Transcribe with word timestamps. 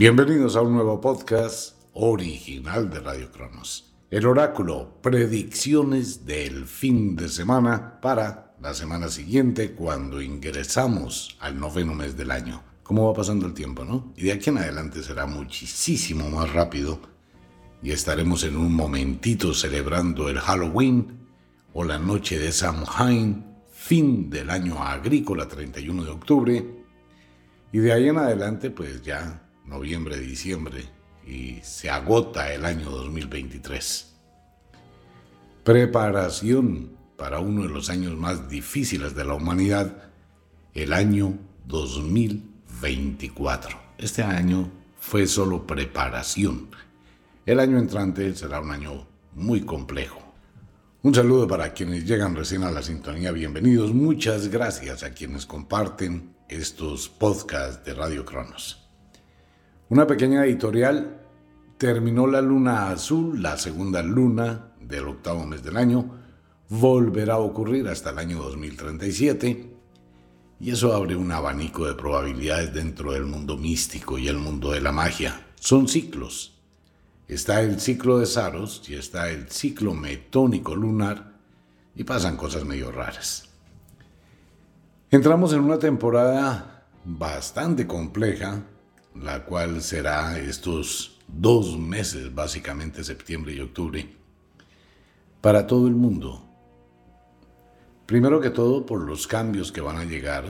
Bienvenidos 0.00 0.54
a 0.54 0.60
un 0.60 0.74
nuevo 0.74 1.00
podcast 1.00 1.74
original 1.92 2.88
de 2.88 3.00
Radio 3.00 3.32
Cronos. 3.32 3.96
El 4.12 4.26
oráculo, 4.26 5.00
predicciones 5.02 6.24
del 6.24 6.66
fin 6.66 7.16
de 7.16 7.28
semana 7.28 8.00
para 8.00 8.54
la 8.60 8.74
semana 8.74 9.08
siguiente 9.08 9.72
cuando 9.72 10.22
ingresamos 10.22 11.36
al 11.40 11.58
noveno 11.58 11.94
mes 11.94 12.16
del 12.16 12.30
año. 12.30 12.62
¿Cómo 12.84 13.08
va 13.08 13.12
pasando 13.12 13.46
el 13.46 13.54
tiempo, 13.54 13.84
no? 13.84 14.12
Y 14.16 14.26
de 14.26 14.34
aquí 14.34 14.50
en 14.50 14.58
adelante 14.58 15.02
será 15.02 15.26
muchísimo 15.26 16.30
más 16.30 16.52
rápido 16.52 17.00
y 17.82 17.90
estaremos 17.90 18.44
en 18.44 18.56
un 18.56 18.72
momentito 18.72 19.52
celebrando 19.52 20.28
el 20.28 20.38
Halloween 20.38 21.26
o 21.72 21.82
la 21.82 21.98
noche 21.98 22.38
de 22.38 22.52
Samhain, 22.52 23.44
fin 23.72 24.30
del 24.30 24.50
año 24.50 24.80
agrícola 24.80 25.48
31 25.48 26.04
de 26.04 26.10
octubre. 26.10 26.84
Y 27.72 27.78
de 27.78 27.92
ahí 27.92 28.08
en 28.08 28.18
adelante, 28.18 28.70
pues 28.70 29.02
ya 29.02 29.47
noviembre, 29.68 30.18
diciembre, 30.18 30.84
y 31.26 31.58
se 31.62 31.90
agota 31.90 32.52
el 32.52 32.64
año 32.64 32.90
2023. 32.90 34.14
Preparación 35.62 36.96
para 37.16 37.40
uno 37.40 37.64
de 37.64 37.68
los 37.68 37.90
años 37.90 38.16
más 38.16 38.48
difíciles 38.48 39.14
de 39.14 39.24
la 39.24 39.34
humanidad, 39.34 40.10
el 40.72 40.92
año 40.92 41.38
2024. 41.66 43.78
Este 43.98 44.22
año 44.22 44.70
fue 44.98 45.26
solo 45.26 45.66
preparación. 45.66 46.68
El 47.44 47.60
año 47.60 47.78
entrante 47.78 48.34
será 48.34 48.60
un 48.60 48.70
año 48.70 49.06
muy 49.34 49.62
complejo. 49.62 50.22
Un 51.02 51.14
saludo 51.14 51.46
para 51.46 51.74
quienes 51.74 52.06
llegan 52.06 52.34
recién 52.34 52.62
a 52.62 52.70
la 52.70 52.82
sintonía, 52.82 53.32
bienvenidos. 53.32 53.92
Muchas 53.92 54.48
gracias 54.48 55.02
a 55.02 55.12
quienes 55.12 55.46
comparten 55.46 56.34
estos 56.48 57.08
podcasts 57.08 57.84
de 57.84 57.94
Radio 57.94 58.24
Cronos. 58.24 58.87
Una 59.90 60.06
pequeña 60.06 60.44
editorial. 60.44 61.18
Terminó 61.78 62.26
la 62.26 62.42
luna 62.42 62.90
azul, 62.90 63.40
la 63.40 63.56
segunda 63.56 64.02
luna 64.02 64.72
del 64.80 65.08
octavo 65.08 65.46
mes 65.46 65.62
del 65.62 65.78
año. 65.78 66.10
Volverá 66.68 67.34
a 67.34 67.38
ocurrir 67.38 67.88
hasta 67.88 68.10
el 68.10 68.18
año 68.18 68.38
2037. 68.38 69.74
Y 70.60 70.70
eso 70.70 70.94
abre 70.94 71.16
un 71.16 71.32
abanico 71.32 71.86
de 71.86 71.94
probabilidades 71.94 72.74
dentro 72.74 73.12
del 73.12 73.24
mundo 73.24 73.56
místico 73.56 74.18
y 74.18 74.28
el 74.28 74.36
mundo 74.36 74.72
de 74.72 74.82
la 74.82 74.92
magia. 74.92 75.46
Son 75.54 75.88
ciclos. 75.88 76.58
Está 77.26 77.62
el 77.62 77.80
ciclo 77.80 78.18
de 78.18 78.26
Saros 78.26 78.82
y 78.88 78.94
está 78.94 79.30
el 79.30 79.48
ciclo 79.48 79.94
metónico 79.94 80.76
lunar 80.76 81.32
y 81.94 82.04
pasan 82.04 82.36
cosas 82.36 82.66
medio 82.66 82.92
raras. 82.92 83.48
Entramos 85.10 85.54
en 85.54 85.60
una 85.60 85.78
temporada 85.78 86.86
bastante 87.06 87.86
compleja 87.86 88.64
la 89.14 89.44
cual 89.44 89.82
será 89.82 90.38
estos 90.38 91.18
dos 91.26 91.78
meses, 91.78 92.34
básicamente 92.34 93.04
septiembre 93.04 93.52
y 93.52 93.60
octubre, 93.60 94.08
para 95.40 95.66
todo 95.66 95.86
el 95.86 95.94
mundo. 95.94 96.44
Primero 98.06 98.40
que 98.40 98.50
todo 98.50 98.86
por 98.86 99.02
los 99.02 99.26
cambios 99.26 99.70
que 99.70 99.80
van 99.80 99.98
a 99.98 100.04
llegar, 100.04 100.44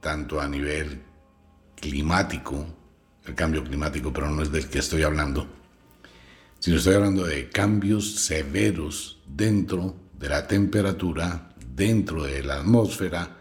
tanto 0.00 0.40
a 0.40 0.48
nivel 0.48 1.02
climático, 1.74 2.66
el 3.24 3.34
cambio 3.34 3.64
climático, 3.64 4.12
pero 4.12 4.28
no 4.30 4.42
es 4.42 4.52
del 4.52 4.68
que 4.68 4.80
estoy 4.80 5.02
hablando, 5.02 5.46
sino 6.58 6.76
estoy 6.76 6.94
hablando 6.94 7.24
de 7.24 7.48
cambios 7.48 8.16
severos 8.16 9.22
dentro 9.26 9.96
de 10.12 10.28
la 10.28 10.46
temperatura, 10.46 11.54
dentro 11.74 12.24
de 12.24 12.42
la 12.42 12.56
atmósfera 12.56 13.38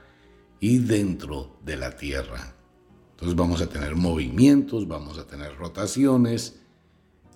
y 0.61 0.77
dentro 0.79 1.59
de 1.63 1.75
la 1.75 1.95
Tierra. 1.97 2.58
Entonces 3.19 3.35
vamos 3.35 3.61
a 3.61 3.67
tener 3.67 3.97
movimientos, 3.97 4.87
vamos 4.87 5.17
a 5.17 5.27
tener 5.27 5.53
rotaciones 5.57 6.61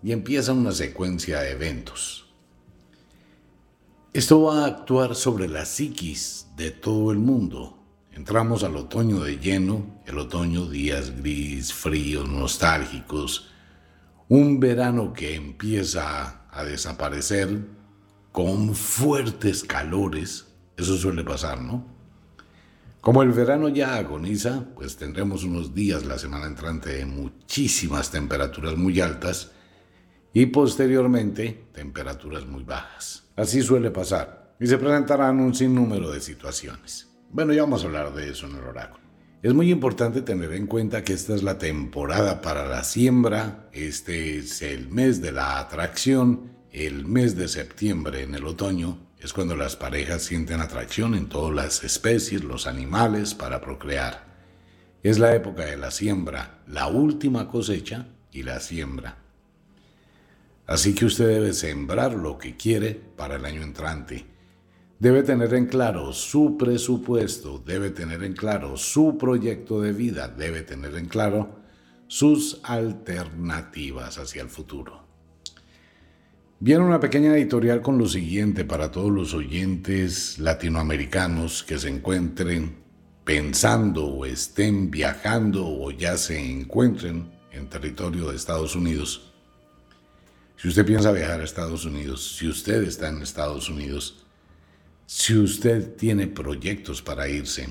y 0.01 0.13
empieza 0.13 0.53
una 0.53 0.71
secuencia 0.71 1.41
de 1.41 1.51
eventos. 1.51 2.25
Esto 4.13 4.43
va 4.43 4.63
a 4.63 4.67
actuar 4.67 5.13
sobre 5.13 5.49
la 5.49 5.65
psiquis 5.65 6.47
de 6.55 6.71
todo 6.71 7.11
el 7.11 7.17
mundo. 7.17 7.77
Entramos 8.13 8.63
al 8.63 8.77
otoño 8.77 9.25
de 9.25 9.39
lleno, 9.39 10.01
el 10.05 10.19
otoño 10.19 10.69
días 10.69 11.17
gris, 11.17 11.73
fríos, 11.73 12.29
nostálgicos, 12.29 13.49
un 14.29 14.61
verano 14.61 15.11
que 15.11 15.35
empieza 15.35 16.47
a 16.49 16.63
desaparecer 16.63 17.67
con 18.31 18.73
fuertes 18.73 19.65
calores, 19.65 20.47
eso 20.77 20.95
suele 20.95 21.25
pasar, 21.25 21.59
¿no? 21.61 21.92
Como 23.03 23.21
el 23.21 23.33
verano 23.33 23.67
ya 23.67 23.97
agoniza, 23.97 24.63
pues 24.75 24.95
tendremos 24.95 25.43
unos 25.43 25.75
días 25.75 26.05
la 26.05 26.17
semana 26.17 26.47
entrante 26.47 26.89
de 26.93 27.05
muchísimas 27.05 28.09
temperaturas 28.09 28.77
muy 28.77 29.01
altas 29.01 29.51
y 30.31 30.45
posteriormente 30.45 31.65
temperaturas 31.73 32.45
muy 32.45 32.63
bajas. 32.63 33.25
Así 33.35 33.61
suele 33.61 33.91
pasar 33.91 34.55
y 34.57 34.67
se 34.67 34.77
presentarán 34.77 35.41
un 35.41 35.53
sinnúmero 35.53 36.11
de 36.11 36.21
situaciones. 36.21 37.09
Bueno, 37.29 37.51
ya 37.51 37.63
vamos 37.63 37.83
a 37.83 37.87
hablar 37.87 38.13
de 38.13 38.29
eso 38.29 38.47
en 38.47 38.55
el 38.55 38.63
oráculo. 38.63 39.03
Es 39.41 39.53
muy 39.53 39.69
importante 39.69 40.21
tener 40.21 40.53
en 40.53 40.65
cuenta 40.65 41.03
que 41.03 41.11
esta 41.11 41.35
es 41.35 41.43
la 41.43 41.57
temporada 41.57 42.39
para 42.39 42.69
la 42.69 42.85
siembra, 42.85 43.67
este 43.73 44.37
es 44.37 44.61
el 44.61 44.87
mes 44.87 45.21
de 45.21 45.33
la 45.33 45.59
atracción, 45.59 46.53
el 46.71 47.05
mes 47.05 47.35
de 47.35 47.49
septiembre 47.49 48.23
en 48.23 48.33
el 48.33 48.45
otoño 48.45 49.11
es 49.23 49.31
cuando 49.31 49.55
las 49.55 49.77
parejas 49.77 50.21
sienten 50.21 50.59
atracción 50.59 51.15
en 51.15 51.29
todas 51.29 51.55
las 51.55 51.83
especies, 51.85 52.43
los 52.43 52.67
animales, 52.67 53.33
para 53.33 53.61
procrear. 53.61 54.25
Es 55.01 55.17
la 55.17 55.33
época 55.33 55.63
de 55.63 55.77
la 55.77 55.91
siembra, 55.91 56.61
la 56.67 56.87
última 56.87 57.47
cosecha 57.47 58.07
y 58.33 58.43
la 58.43 58.59
siembra. 58.59 59.17
Así 60.67 60.93
que 60.93 61.05
usted 61.05 61.27
debe 61.27 61.53
sembrar 61.53 62.13
lo 62.13 62.37
que 62.37 62.57
quiere 62.57 62.95
para 62.95 63.35
el 63.37 63.45
año 63.45 63.63
entrante. 63.63 64.25
Debe 64.99 65.23
tener 65.23 65.53
en 65.53 65.67
claro 65.67 66.11
su 66.11 66.57
presupuesto, 66.57 67.63
debe 67.65 67.91
tener 67.91 68.23
en 68.23 68.33
claro 68.33 68.75
su 68.75 69.17
proyecto 69.17 69.79
de 69.79 69.93
vida, 69.93 70.27
debe 70.27 70.63
tener 70.63 70.95
en 70.95 71.05
claro 71.05 71.59
sus 72.07 72.59
alternativas 72.63 74.17
hacia 74.17 74.41
el 74.41 74.49
futuro. 74.49 75.02
Viene 76.65 76.85
una 76.85 77.01
pequeña 77.01 77.35
editorial 77.35 77.81
con 77.81 77.97
lo 77.97 78.07
siguiente 78.07 78.63
para 78.63 78.89
todos 78.89 79.11
los 79.11 79.33
oyentes 79.33 80.39
latinoamericanos 80.39 81.61
que 81.61 81.77
se 81.77 81.89
encuentren 81.89 82.77
pensando 83.25 84.05
o 84.05 84.25
estén 84.25 84.89
viajando 84.89 85.67
o 85.67 85.91
ya 85.91 86.15
se 86.15 86.39
encuentren 86.39 87.29
en 87.51 87.67
territorio 87.67 88.29
de 88.29 88.37
Estados 88.37 88.77
Unidos. 88.77 89.33
Si 90.55 90.69
usted 90.69 90.85
piensa 90.85 91.11
viajar 91.11 91.41
a 91.41 91.43
Estados 91.43 91.83
Unidos, 91.83 92.37
si 92.37 92.47
usted 92.47 92.83
está 92.83 93.09
en 93.09 93.21
Estados 93.21 93.67
Unidos, 93.67 94.23
si 95.05 95.35
usted 95.37 95.97
tiene 95.97 96.27
proyectos 96.27 97.01
para 97.01 97.27
irse, 97.27 97.67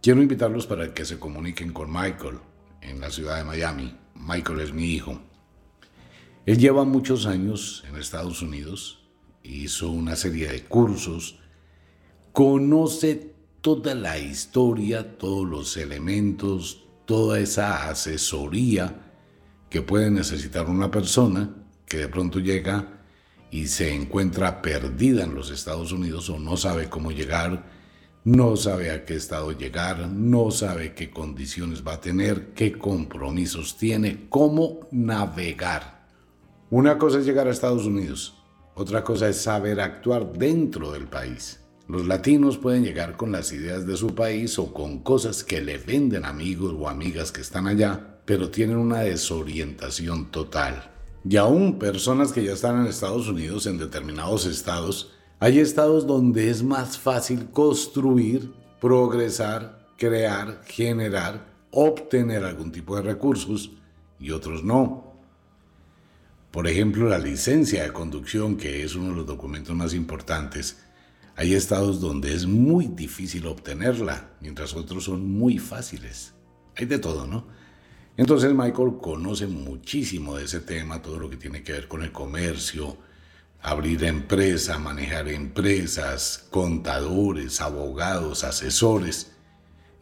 quiero 0.00 0.22
invitarlos 0.22 0.66
para 0.66 0.94
que 0.94 1.04
se 1.04 1.18
comuniquen 1.18 1.70
con 1.70 1.92
Michael 1.92 2.38
en 2.80 2.98
la 2.98 3.10
ciudad 3.10 3.36
de 3.36 3.44
Miami. 3.44 3.94
Michael 4.14 4.60
es 4.60 4.72
mi 4.72 4.86
hijo. 4.86 5.20
Él 6.44 6.58
lleva 6.58 6.84
muchos 6.84 7.26
años 7.26 7.84
en 7.88 7.96
Estados 7.96 8.42
Unidos, 8.42 8.98
hizo 9.44 9.90
una 9.90 10.16
serie 10.16 10.48
de 10.48 10.64
cursos, 10.64 11.38
conoce 12.32 13.32
toda 13.60 13.94
la 13.94 14.18
historia, 14.18 15.18
todos 15.18 15.48
los 15.48 15.76
elementos, 15.76 16.84
toda 17.04 17.38
esa 17.38 17.88
asesoría 17.88 19.12
que 19.70 19.82
puede 19.82 20.10
necesitar 20.10 20.68
una 20.68 20.90
persona 20.90 21.54
que 21.86 21.98
de 21.98 22.08
pronto 22.08 22.40
llega 22.40 23.04
y 23.52 23.68
se 23.68 23.94
encuentra 23.94 24.62
perdida 24.62 25.22
en 25.22 25.36
los 25.36 25.48
Estados 25.50 25.92
Unidos 25.92 26.28
o 26.28 26.40
no 26.40 26.56
sabe 26.56 26.88
cómo 26.88 27.12
llegar, 27.12 27.70
no 28.24 28.56
sabe 28.56 28.90
a 28.90 29.04
qué 29.04 29.14
estado 29.14 29.52
llegar, 29.52 30.08
no 30.08 30.50
sabe 30.50 30.92
qué 30.92 31.10
condiciones 31.10 31.86
va 31.86 31.94
a 31.94 32.00
tener, 32.00 32.52
qué 32.52 32.72
compromisos 32.72 33.76
tiene, 33.76 34.26
cómo 34.28 34.88
navegar. 34.90 36.01
Una 36.72 36.96
cosa 36.96 37.18
es 37.18 37.26
llegar 37.26 37.48
a 37.48 37.50
Estados 37.50 37.84
Unidos, 37.84 38.32
otra 38.74 39.04
cosa 39.04 39.28
es 39.28 39.36
saber 39.36 39.78
actuar 39.78 40.32
dentro 40.32 40.90
del 40.90 41.06
país. 41.06 41.60
Los 41.86 42.06
latinos 42.06 42.56
pueden 42.56 42.82
llegar 42.82 43.18
con 43.18 43.30
las 43.30 43.52
ideas 43.52 43.86
de 43.86 43.94
su 43.94 44.14
país 44.14 44.58
o 44.58 44.72
con 44.72 45.00
cosas 45.00 45.44
que 45.44 45.60
le 45.60 45.76
venden 45.76 46.24
amigos 46.24 46.74
o 46.74 46.88
amigas 46.88 47.30
que 47.30 47.42
están 47.42 47.66
allá, 47.66 48.22
pero 48.24 48.48
tienen 48.48 48.78
una 48.78 49.00
desorientación 49.00 50.30
total. 50.30 50.90
Y 51.28 51.36
aún 51.36 51.78
personas 51.78 52.32
que 52.32 52.42
ya 52.42 52.54
están 52.54 52.80
en 52.80 52.86
Estados 52.86 53.28
Unidos, 53.28 53.66
en 53.66 53.76
determinados 53.76 54.46
estados, 54.46 55.12
hay 55.40 55.58
estados 55.58 56.06
donde 56.06 56.48
es 56.48 56.62
más 56.62 56.96
fácil 56.96 57.50
construir, 57.50 58.50
progresar, 58.80 59.88
crear, 59.98 60.62
generar, 60.64 61.52
obtener 61.70 62.44
algún 62.44 62.72
tipo 62.72 62.96
de 62.96 63.02
recursos 63.02 63.72
y 64.18 64.30
otros 64.30 64.64
no. 64.64 65.11
Por 66.52 66.68
ejemplo, 66.68 67.08
la 67.08 67.18
licencia 67.18 67.82
de 67.82 67.94
conducción, 67.94 68.58
que 68.58 68.84
es 68.84 68.94
uno 68.94 69.08
de 69.08 69.16
los 69.16 69.26
documentos 69.26 69.74
más 69.74 69.94
importantes, 69.94 70.82
hay 71.34 71.54
estados 71.54 71.98
donde 71.98 72.34
es 72.34 72.44
muy 72.44 72.88
difícil 72.88 73.46
obtenerla, 73.46 74.32
mientras 74.42 74.74
otros 74.74 75.04
son 75.04 75.26
muy 75.26 75.58
fáciles. 75.58 76.34
Hay 76.76 76.84
de 76.84 76.98
todo, 76.98 77.26
¿no? 77.26 77.46
Entonces 78.18 78.52
Michael 78.52 78.98
conoce 79.00 79.46
muchísimo 79.46 80.36
de 80.36 80.44
ese 80.44 80.60
tema, 80.60 81.00
todo 81.00 81.18
lo 81.18 81.30
que 81.30 81.38
tiene 81.38 81.62
que 81.62 81.72
ver 81.72 81.88
con 81.88 82.02
el 82.02 82.12
comercio, 82.12 82.98
abrir 83.62 84.04
empresa, 84.04 84.78
manejar 84.78 85.28
empresas, 85.28 86.48
contadores, 86.50 87.62
abogados, 87.62 88.44
asesores, 88.44 89.32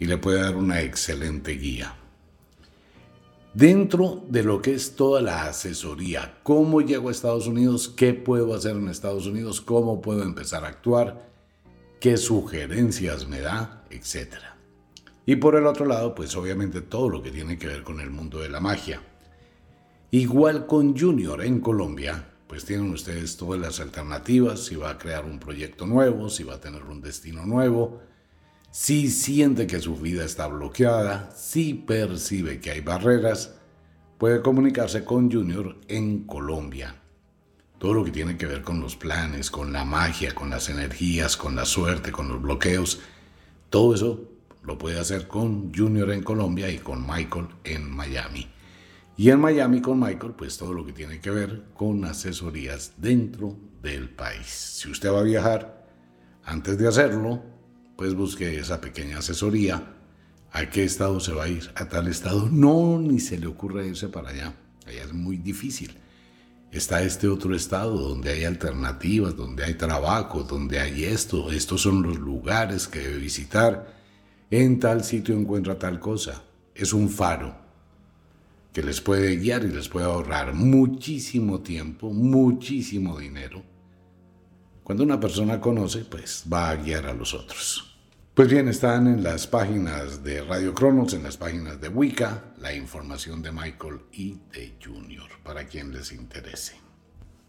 y 0.01 0.07
le 0.07 0.17
puede 0.17 0.41
dar 0.41 0.57
una 0.57 0.81
excelente 0.81 1.53
guía. 1.53 2.00
Dentro 3.55 4.25
de 4.29 4.45
lo 4.45 4.63
que 4.63 4.75
es 4.75 4.95
toda 4.95 5.21
la 5.21 5.47
asesoría, 5.47 6.39
cómo 6.45 6.83
llego 6.83 7.09
a 7.09 7.13
Estados 7.13 7.49
Unidos, 7.49 7.89
qué 7.89 8.15
puedo 8.15 8.55
hacer 8.55 8.77
en 8.77 8.89
Estados 8.89 9.27
Unidos, 9.27 9.61
cómo 9.61 10.01
puedo 10.01 10.23
empezar 10.23 10.65
a 10.65 10.69
actuar, 10.69 11.29
qué 11.99 12.17
sugerencias 12.17 13.27
me 13.27 13.41
da, 13.41 13.85
etc. 13.91 14.37
Y 15.27 15.35
por 15.37 15.57
el 15.57 15.67
otro 15.67 15.85
lado, 15.85 16.15
pues 16.15 16.37
obviamente 16.37 16.81
todo 16.81 17.09
lo 17.11 17.25
que 17.25 17.33
tiene 17.33 17.59
que 17.59 17.67
ver 17.67 17.83
con 17.83 18.01
el 18.01 18.11
mundo 18.11 18.39
de 18.39 18.51
la 18.51 18.61
magia. 18.61 19.03
Igual 20.13 20.67
con 20.67 20.97
Junior 20.97 21.43
en 21.43 21.59
Colombia, 21.59 22.29
pues 22.47 22.65
tienen 22.65 22.93
ustedes 22.93 23.37
todas 23.37 23.61
las 23.61 23.81
alternativas, 23.81 24.61
si 24.61 24.77
va 24.77 24.91
a 24.91 24.99
crear 24.99 25.25
un 25.25 25.41
proyecto 25.41 25.87
nuevo, 25.87 26.29
si 26.29 26.45
va 26.45 26.55
a 26.55 26.61
tener 26.61 26.85
un 26.85 27.01
destino 27.01 27.45
nuevo, 27.45 28.01
si 28.71 29.11
siente 29.11 29.67
que 29.67 29.81
su 29.81 29.97
vida 29.97 30.25
está 30.25 30.47
bloqueada, 30.47 31.31
si 31.35 31.75
percibe 31.75 32.61
que 32.61 32.71
hay 32.71 32.81
barreras, 32.81 33.57
puede 34.17 34.43
comunicarse 34.43 35.05
con 35.05 35.31
Junior 35.31 35.77
en 35.89 36.25
Colombia. 36.25 36.95
Todo 37.79 37.95
lo 37.95 38.05
que 38.05 38.13
tiene 38.13 38.37
que 38.37 38.47
ver 38.47 38.63
con 38.63 38.81
los 38.81 38.95
planes, 38.95 39.51
con 39.51 39.73
la 39.73 39.85
magia, 39.85 40.35
con 40.35 40.51
las 40.51 40.69
energías, 40.69 41.37
con 41.37 41.57
la 41.57 41.65
suerte, 41.65 42.13
con 42.13 42.29
los 42.29 42.41
bloqueos, 42.41 43.01
todo 43.71 43.95
eso 43.95 44.31
lo 44.63 44.79
puede 44.79 45.01
hacer 45.01 45.27
con 45.27 45.75
Junior 45.75 46.13
en 46.13 46.23
Colombia 46.23 46.71
y 46.71 46.79
con 46.79 47.07
Michael 47.07 47.49
en 47.65 47.91
Miami. 47.91 48.49
Y 49.17 49.31
en 49.31 49.41
Miami 49.41 49.81
con 49.81 49.99
Michael, 49.99 50.35
pues 50.37 50.57
todo 50.57 50.73
lo 50.73 50.87
que 50.87 50.93
tiene 50.93 51.21
que 51.21 51.31
ver 51.31 51.65
con 51.75 52.05
asesorías 52.05 52.95
dentro 52.99 53.57
del 53.83 54.11
país. 54.11 54.47
Si 54.47 54.91
usted 54.91 55.11
va 55.13 55.21
a 55.21 55.25
viajar, 55.25 55.89
antes 56.45 56.79
de 56.79 56.89
hacerlo, 56.89 57.43
pues 58.01 58.15
busque 58.15 58.59
esa 58.59 58.81
pequeña 58.81 59.19
asesoría. 59.19 59.93
¿A 60.53 60.71
qué 60.71 60.85
estado 60.85 61.21
se 61.21 61.35
va 61.35 61.45
a 61.45 61.49
ir? 61.49 61.71
A 61.75 61.87
tal 61.91 62.09
estado. 62.09 62.49
No, 62.51 62.99
ni 62.99 63.21
se 63.21 63.39
le 63.39 63.47
ocurre 63.47 63.89
irse 63.89 64.09
para 64.09 64.31
allá. 64.31 64.55
Allá 64.87 65.05
es 65.05 65.13
muy 65.13 65.37
difícil. 65.37 65.99
Está 66.73 67.03
este 67.03 67.29
otro 67.29 67.55
estado 67.55 67.99
donde 67.99 68.31
hay 68.31 68.45
alternativas, 68.45 69.37
donde 69.37 69.65
hay 69.65 69.75
trabajo, 69.75 70.45
donde 70.45 70.81
hay 70.81 71.05
esto. 71.05 71.53
Estos 71.53 71.83
son 71.83 72.03
los 72.03 72.17
lugares 72.17 72.89
que 72.89 73.01
debe 73.01 73.19
visitar. 73.19 73.95
En 74.51 74.81
tal 74.81 75.05
sitio 75.05 75.37
encuentra 75.37 75.79
tal 75.79 76.01
cosa. 76.01 76.43
Es 76.75 76.95
un 76.95 77.11
faro 77.11 77.55
que 78.73 78.83
les 78.83 79.03
puede 79.03 79.37
guiar 79.37 79.63
y 79.65 79.73
les 79.73 79.91
puede 79.91 80.07
ahorrar 80.07 80.55
muchísimo 80.55 81.61
tiempo, 81.61 82.11
muchísimo 82.11 83.19
dinero. 83.19 83.63
Cuando 84.83 85.05
una 85.05 85.21
persona 85.21 85.61
conoce, 85.61 86.07
pues 86.07 86.45
va 86.51 86.71
a 86.71 86.77
guiar 86.77 87.05
a 87.05 87.13
los 87.13 87.35
otros. 87.35 87.90
Pues 88.41 88.51
bien, 88.51 88.69
están 88.69 89.07
en 89.07 89.23
las 89.23 89.47
páginas 89.47 90.25
de 90.25 90.41
Radio 90.41 90.73
Cronos, 90.73 91.13
en 91.13 91.23
las 91.23 91.37
páginas 91.37 91.79
de 91.79 91.91
Wicca, 91.91 92.55
la 92.59 92.75
información 92.75 93.43
de 93.43 93.53
Michael 93.53 94.01
y 94.13 94.39
de 94.51 94.79
Junior, 94.83 95.29
para 95.43 95.67
quien 95.67 95.93
les 95.93 96.11
interese. 96.11 96.73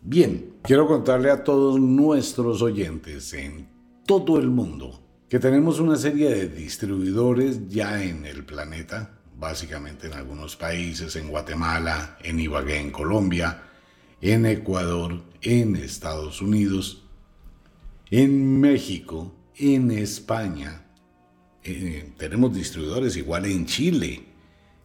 Bien, 0.01 0.55
quiero 0.61 0.87
contarle 0.87 1.31
a 1.31 1.45
todos 1.45 1.79
nuestros 1.79 2.61
oyentes 2.61 3.31
en 3.31 3.69
todo 4.05 4.37
el 4.37 4.49
mundo 4.49 5.01
que 5.29 5.39
tenemos 5.39 5.79
una 5.79 5.95
serie 5.95 6.29
de 6.29 6.49
distribuidores 6.49 7.69
ya 7.69 8.03
en 8.03 8.25
el 8.25 8.43
planeta 8.43 9.11
básicamente 9.39 10.07
en 10.07 10.13
algunos 10.15 10.57
países, 10.57 11.15
en 11.15 11.29
Guatemala, 11.29 12.17
en 12.21 12.37
Ibagué, 12.37 12.81
en 12.81 12.91
Colombia, 12.91 13.63
en 14.19 14.45
Ecuador, 14.45 15.21
en 15.41 15.77
Estados 15.77 16.41
Unidos, 16.41 17.05
en 18.09 18.59
México, 18.59 19.31
en 19.61 19.91
España. 19.91 20.85
Eh, 21.63 22.13
tenemos 22.17 22.53
distribuidores 22.53 23.15
igual 23.15 23.45
en 23.45 23.67
Chile. 23.67 24.23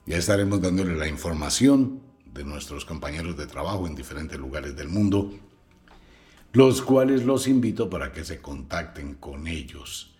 Ya 0.05 0.19
estaremos 0.19 0.61
dándole 0.61 0.95
la 0.97 1.09
información 1.09 2.03
de 2.27 2.45
nuestros 2.45 2.85
compañeros 2.85 3.39
de 3.39 3.47
trabajo 3.47 3.87
en 3.87 3.95
diferentes 3.95 4.39
lugares 4.39 4.77
del 4.77 4.89
mundo, 4.89 5.33
los 6.53 6.83
cuales 6.83 7.25
los 7.25 7.49
invito 7.49 7.89
para 7.89 8.13
que 8.13 8.25
se 8.25 8.41
contacten 8.43 9.15
con 9.15 9.47
ellos. 9.47 10.15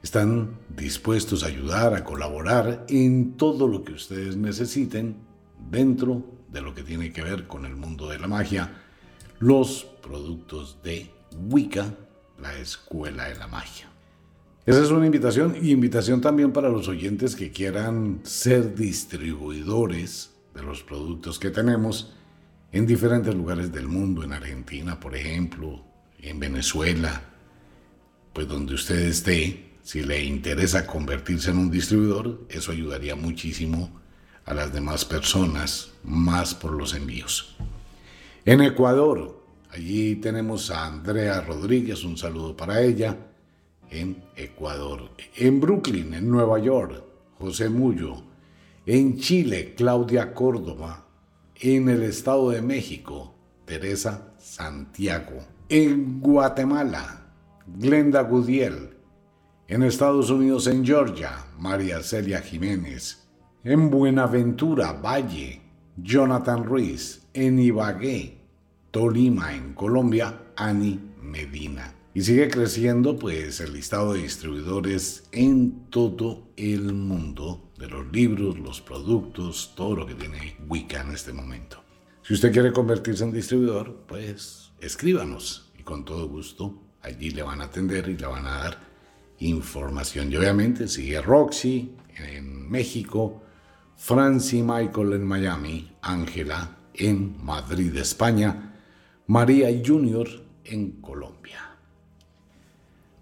Están 0.00 0.56
dispuestos 0.68 1.42
a 1.42 1.48
ayudar, 1.48 1.94
a 1.94 2.04
colaborar 2.04 2.86
en 2.88 3.36
todo 3.36 3.66
lo 3.66 3.82
que 3.82 3.94
ustedes 3.94 4.36
necesiten 4.36 5.16
dentro 5.68 6.24
de 6.52 6.60
lo 6.60 6.72
que 6.72 6.84
tiene 6.84 7.12
que 7.12 7.22
ver 7.22 7.48
con 7.48 7.66
el 7.66 7.74
mundo 7.74 8.08
de 8.08 8.20
la 8.20 8.28
magia, 8.28 8.80
los 9.40 9.84
productos 10.00 10.80
de 10.84 11.10
Wicca, 11.50 11.94
la 12.40 12.56
escuela 12.58 13.28
de 13.28 13.36
la 13.36 13.46
magia. 13.46 13.88
Esa 14.66 14.82
es 14.82 14.90
una 14.90 15.06
invitación 15.06 15.56
y 15.60 15.70
invitación 15.70 16.20
también 16.20 16.52
para 16.52 16.68
los 16.68 16.88
oyentes 16.88 17.34
que 17.34 17.50
quieran 17.50 18.20
ser 18.22 18.74
distribuidores 18.74 20.34
de 20.54 20.62
los 20.62 20.82
productos 20.82 21.38
que 21.38 21.50
tenemos 21.50 22.14
en 22.70 22.86
diferentes 22.86 23.34
lugares 23.34 23.72
del 23.72 23.88
mundo, 23.88 24.22
en 24.22 24.34
Argentina, 24.34 25.00
por 25.00 25.16
ejemplo, 25.16 25.82
en 26.20 26.38
Venezuela, 26.38 27.22
pues 28.34 28.46
donde 28.46 28.74
usted 28.74 28.98
esté, 28.98 29.78
si 29.82 30.02
le 30.02 30.22
interesa 30.22 30.86
convertirse 30.86 31.50
en 31.50 31.58
un 31.58 31.70
distribuidor, 31.70 32.46
eso 32.50 32.72
ayudaría 32.72 33.16
muchísimo 33.16 33.98
a 34.44 34.52
las 34.52 34.72
demás 34.72 35.04
personas, 35.04 35.92
más 36.04 36.54
por 36.54 36.72
los 36.72 36.94
envíos. 36.94 37.56
En 38.44 38.60
Ecuador, 38.60 39.37
allí 39.70 40.16
tenemos 40.16 40.70
a 40.70 40.86
Andrea 40.86 41.40
Rodríguez, 41.40 42.04
un 42.04 42.16
saludo 42.16 42.56
para 42.56 42.82
ella, 42.82 43.16
en 43.90 44.22
Ecuador. 44.36 45.10
En 45.36 45.60
Brooklyn, 45.60 46.14
en 46.14 46.30
Nueva 46.30 46.58
York, 46.58 47.02
José 47.38 47.68
Mullo. 47.68 48.22
En 48.86 49.18
Chile, 49.18 49.74
Claudia 49.76 50.34
Córdoba. 50.34 51.06
En 51.60 51.88
el 51.88 52.02
Estado 52.02 52.50
de 52.50 52.62
México, 52.62 53.34
Teresa 53.64 54.32
Santiago. 54.38 55.44
En 55.68 56.20
Guatemala, 56.20 57.26
Glenda 57.66 58.22
Gudiel. 58.22 58.90
En 59.66 59.82
Estados 59.82 60.30
Unidos, 60.30 60.66
en 60.66 60.84
Georgia, 60.84 61.44
María 61.58 62.02
Celia 62.02 62.40
Jiménez. 62.40 63.28
En 63.64 63.90
Buenaventura, 63.90 64.92
Valle, 64.92 65.60
Jonathan 65.96 66.64
Ruiz. 66.64 67.26
En 67.34 67.58
Ibagué, 67.58 68.37
Tolima, 68.90 69.54
en 69.54 69.74
Colombia, 69.74 70.52
Ani 70.56 70.98
Medina. 71.22 71.94
Y 72.14 72.22
sigue 72.22 72.48
creciendo 72.48 73.18
pues 73.18 73.60
el 73.60 73.74
listado 73.74 74.14
de 74.14 74.22
distribuidores 74.22 75.28
en 75.30 75.86
todo 75.90 76.48
el 76.56 76.92
mundo 76.92 77.70
de 77.78 77.86
los 77.86 78.10
libros, 78.10 78.58
los 78.58 78.80
productos, 78.80 79.72
todo 79.76 79.94
lo 79.94 80.06
que 80.06 80.14
tiene 80.14 80.56
Wicca 80.68 81.02
en 81.02 81.12
este 81.12 81.32
momento. 81.32 81.82
Si 82.22 82.34
usted 82.34 82.52
quiere 82.52 82.72
convertirse 82.72 83.24
en 83.24 83.32
distribuidor, 83.32 84.04
pues 84.08 84.72
escríbanos 84.80 85.72
y 85.78 85.82
con 85.82 86.04
todo 86.04 86.28
gusto 86.28 86.82
allí 87.02 87.30
le 87.30 87.42
van 87.42 87.60
a 87.60 87.64
atender 87.64 88.08
y 88.08 88.16
le 88.16 88.26
van 88.26 88.46
a 88.46 88.58
dar 88.58 88.78
información. 89.38 90.32
Y 90.32 90.36
obviamente 90.36 90.88
sigue 90.88 91.20
Roxy 91.20 91.94
en 92.16 92.68
México, 92.70 93.42
Francie 93.96 94.62
Michael 94.62 95.12
en 95.12 95.24
Miami, 95.24 95.92
Ángela 96.02 96.76
en 96.94 97.36
Madrid, 97.44 97.96
España, 97.96 98.77
María 99.28 99.68
Junior 99.84 100.26
en 100.64 101.02
Colombia. 101.02 101.60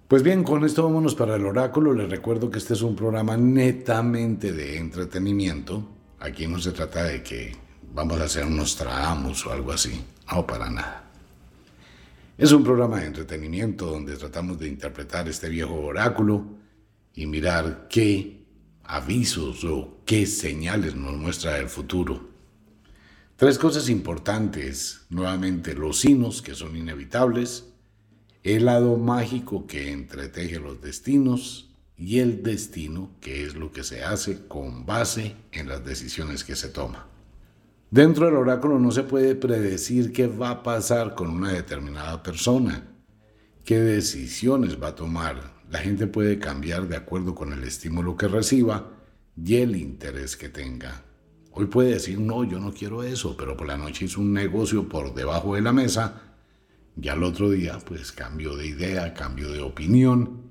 Pues 0.06 0.22
bien, 0.22 0.44
con 0.44 0.64
esto 0.64 0.84
vámonos 0.84 1.16
para 1.16 1.34
el 1.34 1.44
oráculo. 1.44 1.92
Les 1.92 2.08
recuerdo 2.08 2.48
que 2.48 2.58
este 2.58 2.74
es 2.74 2.82
un 2.82 2.94
programa 2.94 3.36
netamente 3.36 4.52
de 4.52 4.76
entretenimiento. 4.76 5.84
Aquí 6.20 6.46
no 6.46 6.60
se 6.60 6.70
trata 6.70 7.02
de 7.02 7.24
que 7.24 7.56
vamos 7.92 8.20
a 8.20 8.24
hacer 8.26 8.46
unos 8.46 8.76
tramos 8.76 9.44
o 9.46 9.52
algo 9.52 9.72
así. 9.72 10.00
No, 10.30 10.46
para 10.46 10.70
nada. 10.70 11.10
Es 12.38 12.52
un 12.52 12.62
programa 12.62 13.00
de 13.00 13.06
entretenimiento 13.06 13.86
donde 13.86 14.16
tratamos 14.16 14.60
de 14.60 14.68
interpretar 14.68 15.28
este 15.28 15.48
viejo 15.48 15.74
oráculo 15.74 16.46
y 17.14 17.26
mirar 17.26 17.88
qué 17.90 18.44
avisos 18.84 19.64
o 19.64 20.02
qué 20.04 20.24
señales 20.26 20.94
nos 20.94 21.16
muestra 21.16 21.58
el 21.58 21.68
futuro. 21.68 22.35
Tres 23.36 23.58
cosas 23.58 23.90
importantes, 23.90 25.02
nuevamente 25.10 25.74
los 25.74 25.98
signos 26.00 26.40
que 26.40 26.54
son 26.54 26.74
inevitables, 26.74 27.66
el 28.42 28.64
lado 28.64 28.96
mágico 28.96 29.66
que 29.66 29.92
entreteje 29.92 30.58
los 30.58 30.80
destinos 30.80 31.68
y 31.98 32.20
el 32.20 32.42
destino 32.42 33.10
que 33.20 33.44
es 33.44 33.54
lo 33.54 33.72
que 33.72 33.84
se 33.84 34.02
hace 34.02 34.46
con 34.48 34.86
base 34.86 35.36
en 35.52 35.68
las 35.68 35.84
decisiones 35.84 36.44
que 36.44 36.56
se 36.56 36.70
toman. 36.70 37.02
Dentro 37.90 38.24
del 38.24 38.36
oráculo 38.36 38.78
no 38.78 38.90
se 38.90 39.02
puede 39.02 39.34
predecir 39.34 40.14
qué 40.14 40.28
va 40.28 40.48
a 40.48 40.62
pasar 40.62 41.14
con 41.14 41.28
una 41.28 41.52
determinada 41.52 42.22
persona, 42.22 42.88
qué 43.66 43.78
decisiones 43.78 44.82
va 44.82 44.88
a 44.88 44.94
tomar. 44.94 45.52
La 45.70 45.80
gente 45.80 46.06
puede 46.06 46.38
cambiar 46.38 46.88
de 46.88 46.96
acuerdo 46.96 47.34
con 47.34 47.52
el 47.52 47.64
estímulo 47.64 48.16
que 48.16 48.28
reciba 48.28 48.92
y 49.36 49.56
el 49.56 49.76
interés 49.76 50.38
que 50.38 50.48
tenga. 50.48 51.02
Hoy 51.58 51.64
puede 51.64 51.94
decir, 51.94 52.20
no, 52.20 52.44
yo 52.44 52.60
no 52.60 52.70
quiero 52.74 53.02
eso, 53.02 53.34
pero 53.34 53.56
por 53.56 53.66
la 53.66 53.78
noche 53.78 54.04
hizo 54.04 54.20
un 54.20 54.34
negocio 54.34 54.90
por 54.90 55.14
debajo 55.14 55.54
de 55.54 55.62
la 55.62 55.72
mesa, 55.72 56.34
y 57.00 57.08
al 57.08 57.22
otro 57.22 57.48
día 57.48 57.78
pues 57.82 58.12
cambio 58.12 58.54
de 58.56 58.66
idea, 58.66 59.14
cambio 59.14 59.50
de 59.50 59.62
opinión, 59.62 60.50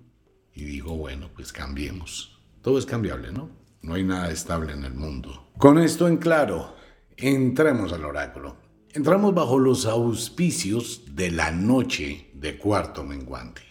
y 0.51 0.63
digo, 0.63 0.97
bueno, 0.97 1.29
pues 1.35 1.53
cambiemos. 1.53 2.41
Todo 2.63 2.79
es 2.79 2.87
cambiable, 2.87 3.31
¿no? 3.31 3.51
No 3.83 3.93
hay 3.93 4.03
nada 4.03 4.31
estable 4.31 4.73
en 4.73 4.83
el 4.83 4.95
mundo. 4.95 5.51
Con 5.59 5.77
esto 5.77 6.07
en 6.07 6.17
claro, 6.17 6.73
entremos 7.17 7.93
al 7.93 8.03
oráculo. 8.03 8.57
Entramos 8.91 9.35
bajo 9.35 9.59
los 9.59 9.85
auspicios 9.85 11.03
de 11.11 11.29
la 11.29 11.51
noche 11.51 12.31
de 12.33 12.57
cuarto 12.57 13.03
menguante. 13.03 13.61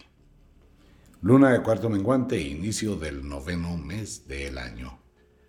Luna 1.21 1.51
de 1.51 1.61
cuarto 1.61 1.89
menguante, 1.89 2.39
inicio 2.39 2.95
del 2.95 3.27
noveno 3.27 3.75
mes 3.75 4.25
del 4.25 4.57
año. 4.57 4.99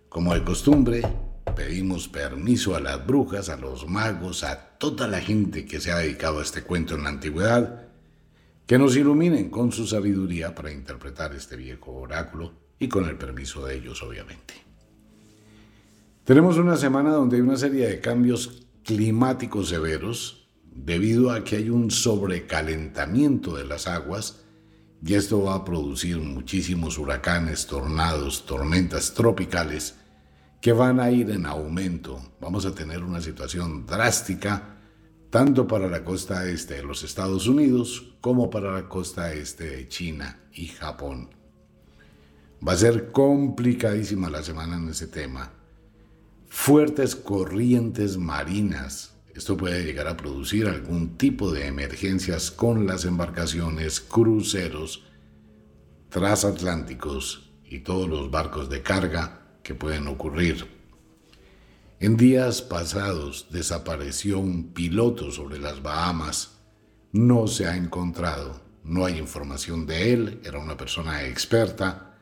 Como 0.09 0.33
de 0.33 0.43
costumbre, 0.43 1.01
pedimos 1.55 2.07
permiso 2.07 2.75
a 2.75 2.79
las 2.79 3.05
brujas, 3.05 3.49
a 3.49 3.57
los 3.57 3.87
magos, 3.87 4.43
a 4.43 4.77
toda 4.77 5.07
la 5.07 5.19
gente 5.19 5.65
que 5.65 5.79
se 5.79 5.91
ha 5.91 5.97
dedicado 5.97 6.39
a 6.39 6.43
este 6.43 6.63
cuento 6.63 6.95
en 6.95 7.03
la 7.03 7.09
antigüedad, 7.09 7.87
que 8.65 8.77
nos 8.77 8.95
iluminen 8.95 9.49
con 9.49 9.71
su 9.71 9.87
sabiduría 9.87 10.53
para 10.53 10.71
interpretar 10.71 11.33
este 11.33 11.55
viejo 11.55 11.93
oráculo 11.93 12.53
y 12.79 12.87
con 12.87 13.05
el 13.05 13.17
permiso 13.17 13.65
de 13.65 13.75
ellos, 13.75 14.03
obviamente. 14.03 14.53
Tenemos 16.25 16.57
una 16.57 16.75
semana 16.75 17.11
donde 17.11 17.37
hay 17.37 17.41
una 17.41 17.55
serie 17.55 17.87
de 17.87 18.01
cambios 18.01 18.67
climáticos 18.83 19.69
severos 19.69 20.47
debido 20.63 21.31
a 21.31 21.43
que 21.43 21.55
hay 21.55 21.69
un 21.69 21.89
sobrecalentamiento 21.89 23.55
de 23.55 23.65
las 23.65 23.87
aguas 23.87 24.43
y 25.05 25.13
esto 25.13 25.43
va 25.43 25.55
a 25.55 25.65
producir 25.65 26.17
muchísimos 26.17 26.97
huracanes, 26.97 27.67
tornados, 27.67 28.45
tormentas 28.45 29.13
tropicales 29.13 29.95
que 30.67 30.73
van 30.73 30.99
a 30.99 31.09
ir 31.09 31.31
en 31.31 31.45
aumento. 31.45 32.19
Vamos 32.41 32.65
a 32.65 32.75
tener 32.75 33.01
una 33.01 33.21
situación 33.21 33.85
drástica 33.85 34.75
tanto 35.29 35.65
para 35.65 35.87
la 35.87 36.03
costa 36.03 36.45
este 36.45 36.73
de 36.73 36.83
los 36.83 37.03
Estados 37.03 37.47
Unidos 37.47 38.15
como 38.19 38.49
para 38.49 38.73
la 38.73 38.89
costa 38.89 39.31
este 39.31 39.69
de 39.69 39.87
China 39.87 40.41
y 40.51 40.67
Japón. 40.67 41.29
Va 42.67 42.73
a 42.73 42.75
ser 42.75 43.13
complicadísima 43.13 44.29
la 44.29 44.43
semana 44.43 44.75
en 44.75 44.89
ese 44.89 45.07
tema. 45.07 45.53
Fuertes 46.49 47.15
corrientes 47.15 48.17
marinas. 48.17 49.15
Esto 49.33 49.55
puede 49.55 49.85
llegar 49.85 50.09
a 50.09 50.17
producir 50.17 50.67
algún 50.67 51.17
tipo 51.17 51.49
de 51.49 51.67
emergencias 51.67 52.51
con 52.51 52.85
las 52.85 53.05
embarcaciones, 53.05 54.01
cruceros, 54.01 55.05
transatlánticos 56.09 57.53
y 57.63 57.79
todos 57.79 58.09
los 58.09 58.29
barcos 58.29 58.69
de 58.69 58.81
carga 58.81 59.46
que 59.67 59.75
pueden 59.75 60.07
ocurrir. 60.07 60.65
En 61.99 62.15
días 62.15 62.61
pasados 62.61 63.47
desapareció 63.51 64.39
un 64.39 64.71
piloto 64.71 65.29
sobre 65.29 65.59
las 65.59 65.83
Bahamas. 65.83 66.51
No 67.11 67.47
se 67.47 67.65
ha 67.65 67.75
encontrado, 67.75 68.61
no 68.85 69.03
hay 69.03 69.17
información 69.17 69.85
de 69.85 70.13
él, 70.13 70.41
era 70.45 70.57
una 70.57 70.77
persona 70.77 71.25
experta. 71.25 72.17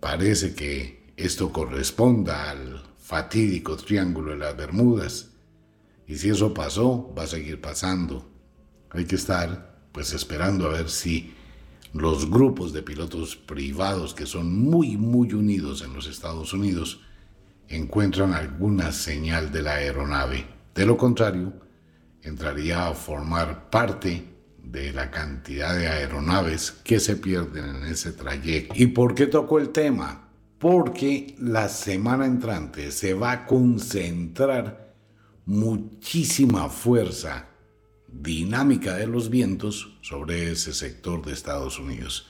Parece 0.00 0.54
que 0.54 1.14
esto 1.16 1.50
corresponda 1.50 2.50
al 2.50 2.82
fatídico 2.98 3.78
Triángulo 3.78 4.32
de 4.32 4.36
las 4.36 4.54
Bermudas. 4.54 5.30
Y 6.06 6.16
si 6.16 6.28
eso 6.28 6.52
pasó, 6.52 7.10
va 7.18 7.22
a 7.22 7.26
seguir 7.26 7.62
pasando. 7.62 8.30
Hay 8.90 9.06
que 9.06 9.16
estar 9.16 9.78
pues 9.92 10.12
esperando 10.12 10.66
a 10.66 10.72
ver 10.72 10.90
si 10.90 11.32
los 11.94 12.28
grupos 12.28 12.72
de 12.72 12.82
pilotos 12.82 13.36
privados 13.36 14.14
que 14.14 14.26
son 14.26 14.52
muy, 14.52 14.96
muy 14.96 15.32
unidos 15.32 15.82
en 15.82 15.94
los 15.94 16.08
Estados 16.08 16.52
Unidos 16.52 17.00
encuentran 17.68 18.34
alguna 18.34 18.90
señal 18.90 19.52
de 19.52 19.62
la 19.62 19.74
aeronave. 19.74 20.44
De 20.74 20.84
lo 20.86 20.96
contrario, 20.96 21.52
entraría 22.20 22.88
a 22.88 22.94
formar 22.94 23.70
parte 23.70 24.24
de 24.60 24.92
la 24.92 25.10
cantidad 25.12 25.76
de 25.76 25.86
aeronaves 25.86 26.72
que 26.72 26.98
se 26.98 27.14
pierden 27.14 27.76
en 27.76 27.84
ese 27.84 28.10
trayecto. 28.10 28.74
¿Y 28.76 28.88
por 28.88 29.14
qué 29.14 29.28
tocó 29.28 29.60
el 29.60 29.68
tema? 29.68 30.28
Porque 30.58 31.36
la 31.38 31.68
semana 31.68 32.26
entrante 32.26 32.90
se 32.90 33.14
va 33.14 33.30
a 33.30 33.46
concentrar 33.46 34.94
muchísima 35.46 36.68
fuerza 36.68 37.53
dinámica 38.20 38.94
de 38.94 39.06
los 39.06 39.30
vientos 39.30 39.96
sobre 40.02 40.52
ese 40.52 40.72
sector 40.72 41.24
de 41.24 41.32
Estados 41.32 41.78
Unidos. 41.78 42.26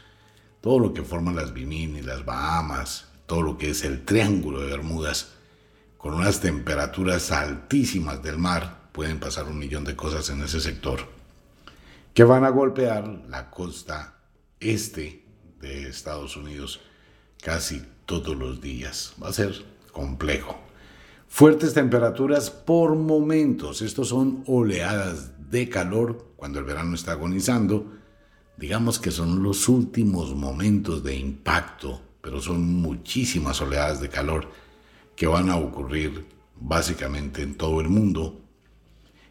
Todo 0.61 0.79
lo 0.79 0.95
que 0.95 1.03
forman 1.03 1.37
las 1.37 1.53
y 1.57 2.03
las 2.03 2.25
Bahamas, 2.25 3.09
todo 3.27 3.43
lo 3.43 3.59
que 3.59 3.71
es 3.71 3.85
el 3.85 4.05
Triángulo 4.05 4.61
de 4.61 4.71
Bermudas, 4.71 5.33
con 5.99 6.15
unas 6.15 6.41
temperaturas 6.41 7.31
altísimas 7.33 8.23
del 8.23 8.39
mar, 8.39 8.89
pueden 8.93 9.19
pasar 9.19 9.47
un 9.47 9.59
millón 9.59 9.85
de 9.85 9.97
cosas 9.97 10.29
en 10.31 10.43
ese 10.43 10.61
sector, 10.61 11.01
que 12.13 12.25
van 12.25 12.45
a 12.45 12.51
golpear 12.51 13.07
la 13.29 13.51
costa 13.51 14.19
este 14.61 15.25
de 15.61 15.89
Estados 15.89 16.37
Unidos 16.37 16.81
casi 17.43 17.83
todos 18.07 18.37
los 18.37 18.61
días. 18.61 19.15
Va 19.23 19.29
a 19.29 19.33
ser 19.33 19.53
complejo. 19.93 20.59
Fuertes 21.29 21.75
temperaturas 21.75 22.51
por 22.51 22.95
momentos. 22.95 23.83
Estos 23.83 24.09
son 24.09 24.45
oleadas 24.47 25.34
de 25.55 25.69
calor 25.69 26.33
cuando 26.35 26.59
el 26.59 26.65
verano 26.65 26.97
está 26.97 27.13
agonizando. 27.13 27.93
Digamos 28.57 28.99
que 28.99 29.13
son 29.13 29.43
los 29.45 29.69
últimos 29.69 30.35
momentos 30.35 31.05
de 31.05 31.17
impacto, 31.17 32.03
pero 32.21 32.41
son 32.41 32.83
muchísimas 32.83 33.61
oleadas 33.61 34.01
de 34.01 34.09
calor 34.09 34.51
que 35.15 35.29
van 35.29 35.51
a 35.51 35.57
ocurrir 35.57 36.27
básicamente 36.57 37.43
en 37.43 37.55
todo 37.55 37.81
el 37.81 37.89
mundo 37.89 38.43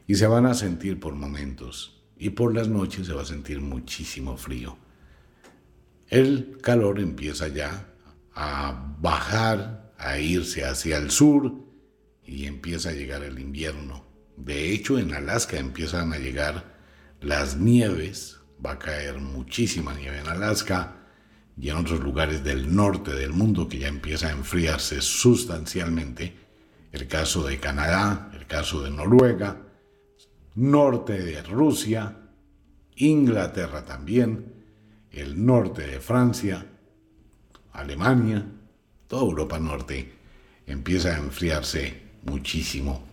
y 0.08 0.15
se 0.15 0.25
van 0.27 0.46
a 0.46 0.53
sentir 0.53 0.98
por 0.98 1.13
momentos 1.13 2.01
y 2.18 2.30
por 2.30 2.56
las 2.56 2.70
noches 2.70 3.08
se 3.08 3.13
va 3.13 3.24
a 3.24 3.25
sentir 3.25 3.60
muchísimo 3.60 4.38
frío. 4.38 4.77
El 6.08 6.58
calor 6.62 7.00
empieza 7.00 7.50
ya 7.50 7.89
a 8.34 8.96
bajar, 9.01 9.94
a 9.98 10.20
irse 10.20 10.63
hacia 10.63 10.98
el 10.98 11.12
sur 11.12 11.53
y 12.25 12.46
empieza 12.46 12.89
a 12.89 12.94
llegar 12.94 13.24
el 13.24 13.39
invierno. 13.39 14.12
De 14.38 14.72
hecho, 14.72 14.98
en 14.98 15.13
Alaska 15.13 15.58
empiezan 15.58 16.13
a 16.13 16.18
llegar 16.18 16.74
las 17.22 17.58
nieves, 17.58 18.40
va 18.63 18.74
a 18.74 18.80
caer 18.80 19.20
muchísima 19.20 19.94
nieve 19.94 20.20
en 20.20 20.28
Alaska 20.28 20.98
y 21.58 21.70
en 21.70 21.78
otros 21.78 22.00
lugares 22.00 22.44
del 22.44 22.75
norte 22.75 23.13
del 23.13 23.32
mundo 23.32 23.68
que 23.68 23.80
ya 23.80 23.88
empieza 23.88 24.28
a 24.28 24.32
enfriarse 24.32 25.02
sustancialmente. 25.02 26.36
El 26.92 27.08
caso 27.08 27.46
de 27.46 27.60
Canadá, 27.60 28.32
el 28.34 28.46
caso 28.46 28.84
de 28.84 28.92
Noruega, 28.92 29.58
norte 30.56 31.20
de 31.20 31.42
Rusia, 31.44 32.18
Inglaterra 32.96 33.86
también, 33.86 34.54
el 35.12 35.46
norte 35.46 35.88
de 35.88 36.00
Francia, 36.00 36.66
Alemania, 37.72 38.46
toda 39.08 39.24
Europa 39.24 39.60
Norte 39.60 40.13
empieza 40.66 41.16
a 41.16 41.18
enfriarse 41.18 42.02
muchísimo. 42.24 43.12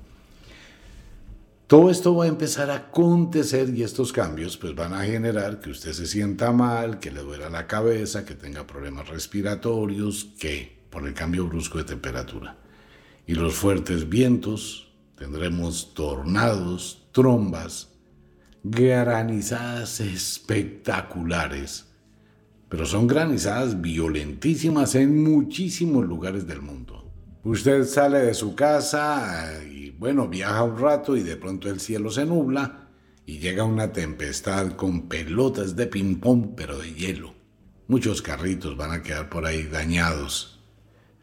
Todo 1.70 1.88
esto 1.88 2.16
va 2.16 2.24
a 2.24 2.26
empezar 2.26 2.68
a 2.68 2.88
acontecer 2.88 3.68
y 3.68 3.84
estos 3.84 4.12
cambios 4.12 4.56
pues 4.56 4.74
van 4.74 4.92
a 4.92 5.04
generar 5.04 5.60
que 5.60 5.70
usted 5.70 5.92
se 5.92 6.04
sienta 6.06 6.50
mal, 6.50 6.98
que 6.98 7.12
le 7.12 7.20
duela 7.20 7.48
la 7.48 7.68
cabeza, 7.68 8.24
que 8.24 8.34
tenga 8.34 8.66
problemas 8.66 9.08
respiratorios, 9.08 10.32
que 10.40 10.80
por 10.90 11.06
el 11.06 11.14
cambio 11.14 11.46
brusco 11.46 11.78
de 11.78 11.84
temperatura. 11.84 12.56
Y 13.24 13.34
los 13.34 13.54
fuertes 13.54 14.08
vientos, 14.08 14.90
tendremos 15.16 15.94
tornados, 15.94 17.06
trombas, 17.12 17.90
granizadas 18.64 20.00
espectaculares, 20.00 21.86
pero 22.68 22.84
son 22.84 23.06
granizadas 23.06 23.80
violentísimas 23.80 24.96
en 24.96 25.22
muchísimos 25.22 26.04
lugares 26.04 26.48
del 26.48 26.62
mundo. 26.62 27.08
Usted 27.44 27.84
sale 27.84 28.18
de 28.18 28.34
su 28.34 28.56
casa 28.56 29.62
y 29.64 29.89
bueno, 30.00 30.28
viaja 30.28 30.62
un 30.62 30.78
rato 30.78 31.14
y 31.14 31.22
de 31.22 31.36
pronto 31.36 31.68
el 31.68 31.78
cielo 31.78 32.10
se 32.10 32.24
nubla 32.24 32.88
y 33.26 33.38
llega 33.38 33.64
una 33.64 33.92
tempestad 33.92 34.72
con 34.72 35.10
pelotas 35.10 35.76
de 35.76 35.86
ping-pong 35.88 36.54
pero 36.56 36.78
de 36.78 36.94
hielo. 36.94 37.34
Muchos 37.86 38.22
carritos 38.22 38.78
van 38.78 38.92
a 38.92 39.02
quedar 39.02 39.28
por 39.28 39.44
ahí 39.44 39.64
dañados. 39.64 40.58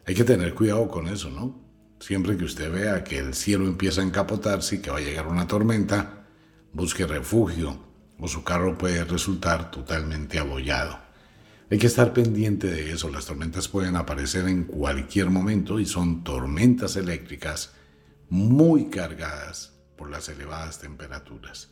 Hay 0.06 0.14
que 0.14 0.24
tener 0.24 0.54
cuidado 0.54 0.88
con 0.90 1.08
eso, 1.08 1.32
¿no? 1.32 1.60
Siempre 2.00 2.38
que 2.38 2.44
usted 2.44 2.72
vea 2.72 3.04
que 3.04 3.18
el 3.18 3.34
cielo 3.34 3.66
empieza 3.66 4.02
a 4.02 4.04
encapotarse 4.04 4.76
y 4.76 4.80
que 4.80 4.92
va 4.92 4.98
a 4.98 5.02
llegar 5.02 5.26
una 5.26 5.48
tormenta, 5.48 6.28
busque 6.72 7.08
refugio 7.08 7.80
o 8.20 8.28
su 8.28 8.44
carro 8.44 8.78
puede 8.78 9.04
resultar 9.06 9.72
totalmente 9.72 10.38
abollado. 10.38 11.00
Hay 11.72 11.80
que 11.80 11.88
estar 11.88 12.14
pendiente 12.14 12.68
de 12.68 12.92
eso. 12.92 13.10
Las 13.10 13.26
tormentas 13.26 13.70
pueden 13.70 13.96
aparecer 13.96 14.48
en 14.48 14.66
cualquier 14.66 15.32
momento 15.32 15.80
y 15.80 15.88
son 15.88 16.24
tormentas 16.24 16.96
eléctricas 16.96 17.74
muy 18.30 18.90
cargadas 18.90 19.74
por 19.96 20.10
las 20.10 20.30
elevadas 20.30 20.80
temperaturas. 20.80 21.70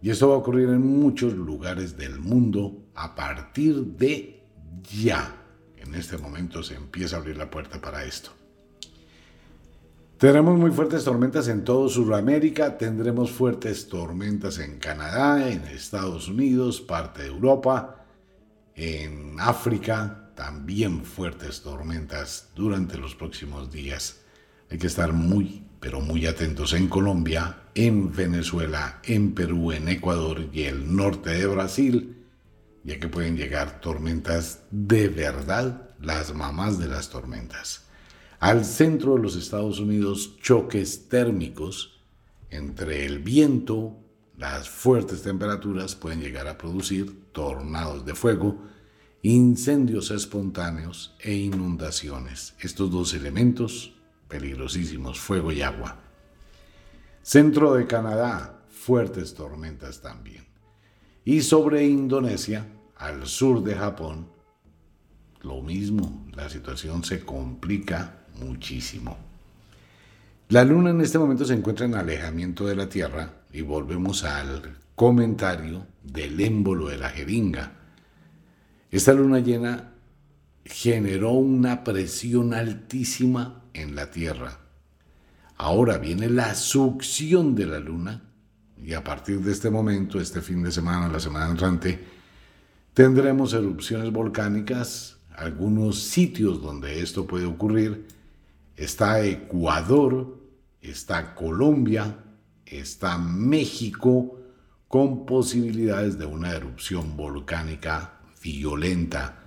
Y 0.00 0.10
esto 0.10 0.28
va 0.28 0.34
a 0.34 0.38
ocurrir 0.38 0.68
en 0.68 0.84
muchos 0.84 1.34
lugares 1.34 1.96
del 1.96 2.18
mundo 2.18 2.84
a 2.94 3.14
partir 3.14 3.76
de 3.76 4.42
ya. 4.82 5.36
En 5.76 5.94
este 5.94 6.18
momento 6.18 6.62
se 6.62 6.74
empieza 6.74 7.16
a 7.16 7.18
abrir 7.20 7.36
la 7.36 7.50
puerta 7.50 7.80
para 7.80 8.04
esto. 8.04 8.30
Tendremos 10.18 10.56
muy 10.56 10.70
fuertes 10.70 11.02
tormentas 11.02 11.48
en 11.48 11.64
todo 11.64 11.88
Sudamérica, 11.88 12.78
tendremos 12.78 13.32
fuertes 13.32 13.88
tormentas 13.88 14.58
en 14.58 14.78
Canadá, 14.78 15.50
en 15.50 15.64
Estados 15.64 16.28
Unidos, 16.28 16.80
parte 16.80 17.22
de 17.22 17.28
Europa, 17.28 18.06
en 18.76 19.34
África, 19.40 20.30
también 20.36 21.04
fuertes 21.04 21.62
tormentas 21.62 22.50
durante 22.54 22.98
los 22.98 23.16
próximos 23.16 23.72
días. 23.72 24.20
Hay 24.70 24.78
que 24.78 24.86
estar 24.86 25.12
muy, 25.12 25.66
pero 25.82 26.00
muy 26.00 26.26
atentos 26.26 26.74
en 26.74 26.86
Colombia, 26.86 27.64
en 27.74 28.12
Venezuela, 28.12 29.00
en 29.02 29.34
Perú, 29.34 29.72
en 29.72 29.88
Ecuador 29.88 30.48
y 30.52 30.62
el 30.62 30.94
norte 30.94 31.30
de 31.30 31.44
Brasil, 31.44 32.24
ya 32.84 33.00
que 33.00 33.08
pueden 33.08 33.36
llegar 33.36 33.80
tormentas 33.80 34.60
de 34.70 35.08
verdad, 35.08 35.90
las 36.00 36.34
mamás 36.34 36.78
de 36.78 36.86
las 36.86 37.10
tormentas. 37.10 37.86
Al 38.38 38.64
centro 38.64 39.16
de 39.16 39.22
los 39.22 39.34
Estados 39.34 39.80
Unidos, 39.80 40.38
choques 40.40 41.08
térmicos 41.08 42.00
entre 42.50 43.04
el 43.04 43.18
viento, 43.18 43.96
las 44.38 44.68
fuertes 44.68 45.22
temperaturas 45.22 45.96
pueden 45.96 46.20
llegar 46.20 46.46
a 46.46 46.58
producir 46.58 47.32
tornados 47.32 48.06
de 48.06 48.14
fuego, 48.14 48.62
incendios 49.22 50.12
espontáneos 50.12 51.16
e 51.18 51.34
inundaciones. 51.34 52.54
Estos 52.60 52.88
dos 52.88 53.14
elementos 53.14 53.94
peligrosísimos, 54.32 55.20
fuego 55.20 55.52
y 55.52 55.60
agua. 55.60 55.96
Centro 57.22 57.74
de 57.74 57.86
Canadá, 57.86 58.62
fuertes 58.70 59.34
tormentas 59.34 60.00
también. 60.00 60.46
Y 61.22 61.42
sobre 61.42 61.86
Indonesia, 61.86 62.66
al 62.96 63.26
sur 63.26 63.62
de 63.62 63.74
Japón, 63.74 64.26
lo 65.42 65.60
mismo, 65.60 66.26
la 66.32 66.48
situación 66.48 67.04
se 67.04 67.20
complica 67.20 68.24
muchísimo. 68.40 69.18
La 70.48 70.64
luna 70.64 70.90
en 70.90 71.02
este 71.02 71.18
momento 71.18 71.44
se 71.44 71.54
encuentra 71.54 71.84
en 71.84 71.94
alejamiento 71.94 72.66
de 72.66 72.76
la 72.76 72.88
Tierra 72.88 73.34
y 73.52 73.60
volvemos 73.60 74.24
al 74.24 74.78
comentario 74.94 75.86
del 76.02 76.40
émbolo 76.40 76.88
de 76.88 76.96
la 76.96 77.10
jeringa. 77.10 77.72
Esta 78.90 79.12
luna 79.12 79.40
llena 79.40 79.91
generó 80.64 81.32
una 81.32 81.84
presión 81.84 82.54
altísima 82.54 83.64
en 83.72 83.94
la 83.94 84.10
Tierra. 84.10 84.58
Ahora 85.56 85.98
viene 85.98 86.28
la 86.28 86.54
succión 86.54 87.54
de 87.54 87.66
la 87.66 87.78
luna 87.78 88.22
y 88.82 88.94
a 88.94 89.04
partir 89.04 89.40
de 89.40 89.52
este 89.52 89.70
momento, 89.70 90.20
este 90.20 90.40
fin 90.40 90.62
de 90.62 90.72
semana, 90.72 91.08
la 91.08 91.20
semana 91.20 91.50
entrante, 91.50 92.04
tendremos 92.94 93.54
erupciones 93.54 94.10
volcánicas, 94.10 95.18
algunos 95.36 96.02
sitios 96.02 96.60
donde 96.60 97.00
esto 97.00 97.26
puede 97.26 97.46
ocurrir 97.46 98.06
está 98.76 99.24
Ecuador, 99.24 100.38
está 100.80 101.34
Colombia, 101.34 102.18
está 102.66 103.18
México, 103.18 104.38
con 104.88 105.24
posibilidades 105.24 106.18
de 106.18 106.26
una 106.26 106.52
erupción 106.52 107.16
volcánica 107.16 108.20
violenta, 108.42 109.41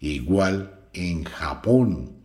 igual 0.00 0.80
en 0.92 1.24
Japón, 1.24 2.22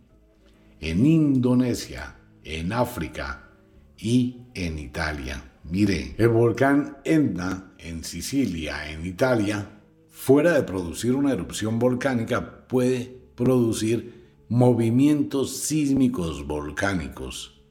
en 0.80 1.06
Indonesia, 1.06 2.16
en 2.42 2.72
África 2.72 3.48
y 3.96 4.42
en 4.54 4.78
Italia. 4.78 5.52
Mire, 5.64 6.14
el 6.18 6.28
volcán 6.28 6.98
Etna 7.04 7.72
en 7.78 8.04
Sicilia, 8.04 8.90
en 8.90 9.06
Italia, 9.06 9.80
fuera 10.10 10.52
de 10.52 10.62
producir 10.62 11.14
una 11.14 11.32
erupción 11.32 11.78
volcánica, 11.78 12.66
puede 12.66 13.16
producir 13.34 14.24
movimientos 14.48 15.56
sísmicos 15.56 16.46
volcánicos. 16.46 17.62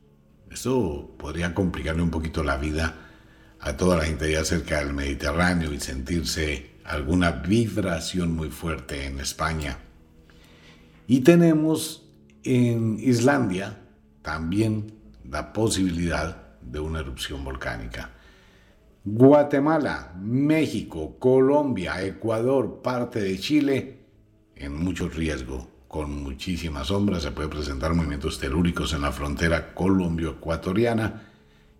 Esto 0.51 1.15
podría 1.17 1.53
complicarle 1.53 2.01
un 2.01 2.11
poquito 2.11 2.43
la 2.43 2.57
vida 2.57 3.09
a 3.59 3.77
toda 3.77 3.97
la 3.97 4.05
gente 4.05 4.25
allá 4.25 4.43
cerca 4.43 4.79
del 4.79 4.93
Mediterráneo 4.93 5.73
y 5.73 5.79
sentirse 5.79 6.71
alguna 6.83 7.31
vibración 7.31 8.35
muy 8.35 8.49
fuerte 8.49 9.05
en 9.05 9.19
España. 9.19 9.77
Y 11.07 11.21
tenemos 11.21 12.09
en 12.43 12.97
Islandia 12.99 13.79
también 14.21 14.93
la 15.29 15.53
posibilidad 15.53 16.59
de 16.61 16.79
una 16.79 16.99
erupción 16.99 17.43
volcánica. 17.43 18.11
Guatemala, 19.05 20.13
México, 20.17 21.17
Colombia, 21.19 22.01
Ecuador, 22.03 22.81
parte 22.81 23.21
de 23.21 23.37
Chile, 23.37 23.99
en 24.55 24.75
mucho 24.75 25.09
riesgo 25.09 25.69
con 25.89 26.23
muchísimas 26.23 26.87
sombras, 26.87 27.23
se 27.23 27.31
puede 27.31 27.49
presentar 27.49 27.93
movimientos 27.93 28.39
telúricos 28.39 28.93
en 28.93 29.01
la 29.01 29.11
frontera 29.11 29.73
colombio-ecuatoriana 29.73 31.21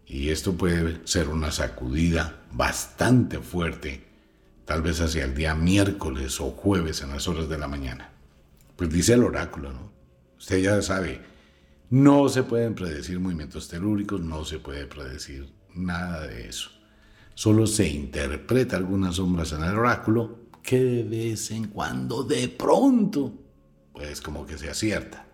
y 0.06 0.30
esto 0.30 0.54
puede 0.54 1.00
ser 1.06 1.30
una 1.30 1.50
sacudida 1.50 2.42
bastante 2.52 3.40
fuerte, 3.40 4.04
tal 4.66 4.82
vez 4.82 5.00
hacia 5.00 5.24
el 5.24 5.34
día 5.34 5.56
miércoles 5.56 6.40
o 6.42 6.52
jueves 6.52 7.02
en 7.02 7.10
las 7.10 7.28
horas 7.28 7.50
de 7.50 7.58
la 7.58 7.68
mañana. 7.68 8.13
Pues 8.76 8.90
dice 8.90 9.14
el 9.14 9.24
oráculo, 9.24 9.72
¿no? 9.72 9.92
Usted 10.38 10.62
ya 10.62 10.82
sabe, 10.82 11.22
no 11.90 12.28
se 12.28 12.44
pueden 12.44 12.76
predecir 12.76 13.20
movimientos 13.20 13.68
telúricos, 13.68 14.20
no 14.20 14.44
se 14.46 14.60
puede 14.60 14.86
predecir 14.88 15.54
nada 15.74 16.28
de 16.28 16.48
eso. 16.48 16.70
Solo 17.36 17.68
se 17.68 17.88
interpreta 17.88 18.78
algunas 18.78 19.16
sombras 19.16 19.52
en 19.54 19.64
el 19.64 19.78
oráculo 19.78 20.44
que 20.62 20.80
de 20.80 21.04
vez 21.04 21.52
en 21.52 21.68
cuando, 21.68 22.24
de 22.24 22.48
pronto, 22.48 23.34
pues 23.92 24.22
como 24.22 24.46
que 24.46 24.58
se 24.58 24.70
acierta. 24.70 25.26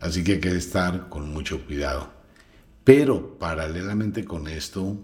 Así 0.00 0.22
que 0.22 0.32
hay 0.32 0.40
que 0.40 0.56
estar 0.56 1.08
con 1.08 1.32
mucho 1.32 1.64
cuidado. 1.64 2.12
Pero 2.84 3.38
paralelamente 3.38 4.24
con 4.24 4.46
esto, 4.46 4.96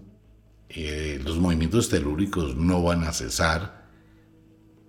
eh, 0.69 1.19
los 1.23 1.37
movimientos 1.37 1.89
telúricos 1.89 2.55
no 2.55 2.81
van 2.81 3.03
a 3.03 3.11
cesar. 3.11 3.82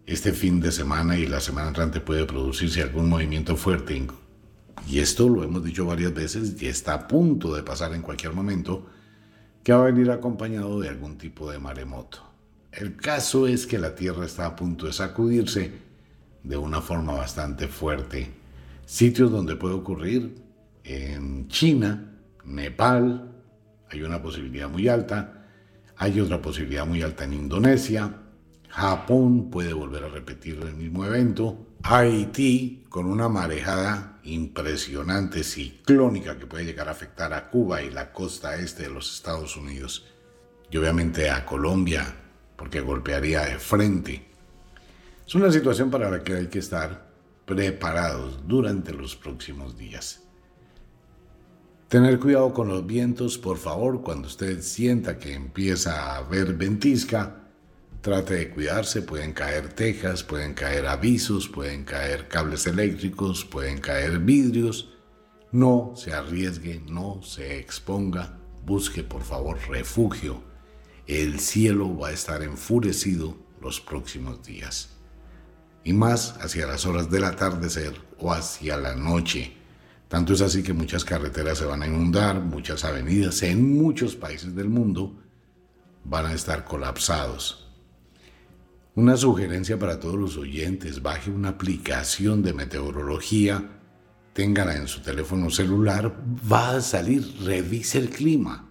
Este 0.06 0.32
fin 0.32 0.60
de 0.60 0.70
semana 0.70 1.16
y 1.16 1.26
la 1.26 1.40
semana 1.40 1.68
entrante 1.68 1.98
puede 1.98 2.26
producirse 2.26 2.82
algún 2.82 3.08
movimiento 3.08 3.56
fuerte. 3.56 4.06
Y 4.86 4.98
esto 4.98 5.30
lo 5.30 5.42
hemos 5.42 5.64
dicho 5.64 5.86
varias 5.86 6.12
veces 6.12 6.60
y 6.60 6.66
está 6.66 6.92
a 6.92 7.08
punto 7.08 7.54
de 7.54 7.62
pasar 7.62 7.94
en 7.94 8.02
cualquier 8.02 8.34
momento, 8.34 8.86
que 9.62 9.72
va 9.72 9.80
a 9.80 9.86
venir 9.86 10.10
acompañado 10.10 10.78
de 10.78 10.90
algún 10.90 11.16
tipo 11.16 11.50
de 11.50 11.58
maremoto. 11.58 12.18
El 12.70 12.96
caso 12.96 13.46
es 13.46 13.66
que 13.66 13.78
la 13.78 13.94
Tierra 13.94 14.26
está 14.26 14.44
a 14.44 14.56
punto 14.56 14.84
de 14.84 14.92
sacudirse 14.92 15.72
de 16.42 16.56
una 16.58 16.82
forma 16.82 17.14
bastante 17.14 17.66
fuerte. 17.66 18.30
Sitios 18.84 19.30
donde 19.30 19.56
puede 19.56 19.74
ocurrir 19.74 20.34
en 20.84 21.48
China, 21.48 22.12
Nepal, 22.44 23.32
hay 23.90 24.02
una 24.02 24.20
posibilidad 24.20 24.68
muy 24.68 24.86
alta. 24.86 25.46
Hay 25.96 26.20
otra 26.20 26.42
posibilidad 26.42 26.84
muy 26.84 27.00
alta 27.00 27.24
en 27.24 27.32
Indonesia. 27.32 28.20
Japón 28.74 29.50
puede 29.50 29.72
volver 29.72 30.02
a 30.02 30.08
repetir 30.08 30.58
el 30.60 30.74
mismo 30.74 31.04
evento. 31.04 31.66
Haití, 31.84 32.84
con 32.88 33.06
una 33.06 33.28
marejada 33.28 34.18
impresionante 34.24 35.44
ciclónica 35.44 36.37
que 36.37 36.46
puede 36.46 36.64
llegar 36.64 36.88
a 36.88 36.92
afectar 36.92 37.32
a 37.32 37.50
Cuba 37.50 37.82
y 37.82 37.90
la 37.90 38.12
costa 38.12 38.56
este 38.56 38.82
de 38.84 38.90
los 38.90 39.14
Estados 39.14 39.56
Unidos. 39.56 40.06
Y 40.70 40.76
obviamente 40.76 41.30
a 41.30 41.46
Colombia, 41.46 42.16
porque 42.56 42.80
golpearía 42.80 43.42
de 43.42 43.60
frente 43.60 44.34
es 45.24 45.34
una 45.37 45.52
situación 45.52 45.90
para 45.90 46.10
la 46.10 46.24
que 46.24 46.34
hay 46.34 46.46
que 46.48 46.58
estar 46.58 47.06
preparados 47.46 48.46
durante 48.46 48.92
los 48.92 49.14
próximos 49.14 49.78
días. 49.78 50.22
Tener 51.88 52.18
cuidado 52.18 52.52
con 52.52 52.68
los 52.68 52.84
vientos, 52.84 53.38
por 53.38 53.56
favor, 53.56 54.02
cuando 54.02 54.26
usted 54.26 54.60
sienta 54.60 55.16
que 55.16 55.32
empieza 55.32 56.10
a 56.10 56.16
haber 56.16 56.54
ventisca, 56.54 57.43
trate 58.04 58.34
de 58.34 58.50
cuidarse, 58.50 59.00
pueden 59.00 59.32
caer 59.32 59.72
tejas, 59.72 60.22
pueden 60.22 60.52
caer 60.52 60.84
avisos, 60.86 61.48
pueden 61.48 61.84
caer 61.84 62.28
cables 62.28 62.66
eléctricos, 62.66 63.46
pueden 63.46 63.80
caer 63.80 64.18
vidrios. 64.18 64.90
No 65.52 65.94
se 65.96 66.12
arriesgue, 66.12 66.82
no 66.86 67.22
se 67.22 67.58
exponga, 67.58 68.38
busque 68.62 69.02
por 69.02 69.22
favor 69.22 69.58
refugio. 69.70 70.44
El 71.06 71.40
cielo 71.40 71.96
va 71.96 72.08
a 72.08 72.12
estar 72.12 72.42
enfurecido 72.42 73.38
los 73.62 73.80
próximos 73.80 74.42
días 74.42 74.90
y 75.82 75.94
más 75.94 76.36
hacia 76.42 76.66
las 76.66 76.84
horas 76.84 77.10
del 77.10 77.24
atardecer 77.24 77.98
o 78.18 78.32
hacia 78.32 78.76
la 78.76 78.94
noche. 78.94 79.56
Tanto 80.08 80.34
es 80.34 80.42
así 80.42 80.62
que 80.62 80.74
muchas 80.74 81.06
carreteras 81.06 81.56
se 81.56 81.64
van 81.64 81.82
a 81.82 81.86
inundar, 81.86 82.38
muchas 82.38 82.84
avenidas 82.84 83.42
en 83.44 83.78
muchos 83.78 84.14
países 84.14 84.54
del 84.54 84.68
mundo 84.68 85.16
van 86.04 86.26
a 86.26 86.34
estar 86.34 86.66
colapsados. 86.66 87.63
Una 88.96 89.16
sugerencia 89.16 89.76
para 89.76 89.98
todos 89.98 90.14
los 90.14 90.37
oyentes, 90.37 91.02
baje 91.02 91.28
una 91.28 91.48
aplicación 91.48 92.44
de 92.44 92.52
meteorología, 92.52 93.80
téngala 94.33 94.76
en 94.76 94.87
su 94.87 95.00
teléfono 95.00 95.50
celular, 95.50 96.14
va 96.50 96.76
a 96.76 96.80
salir, 96.80 97.26
revise 97.42 97.98
el 97.98 98.09
clima. 98.09 98.68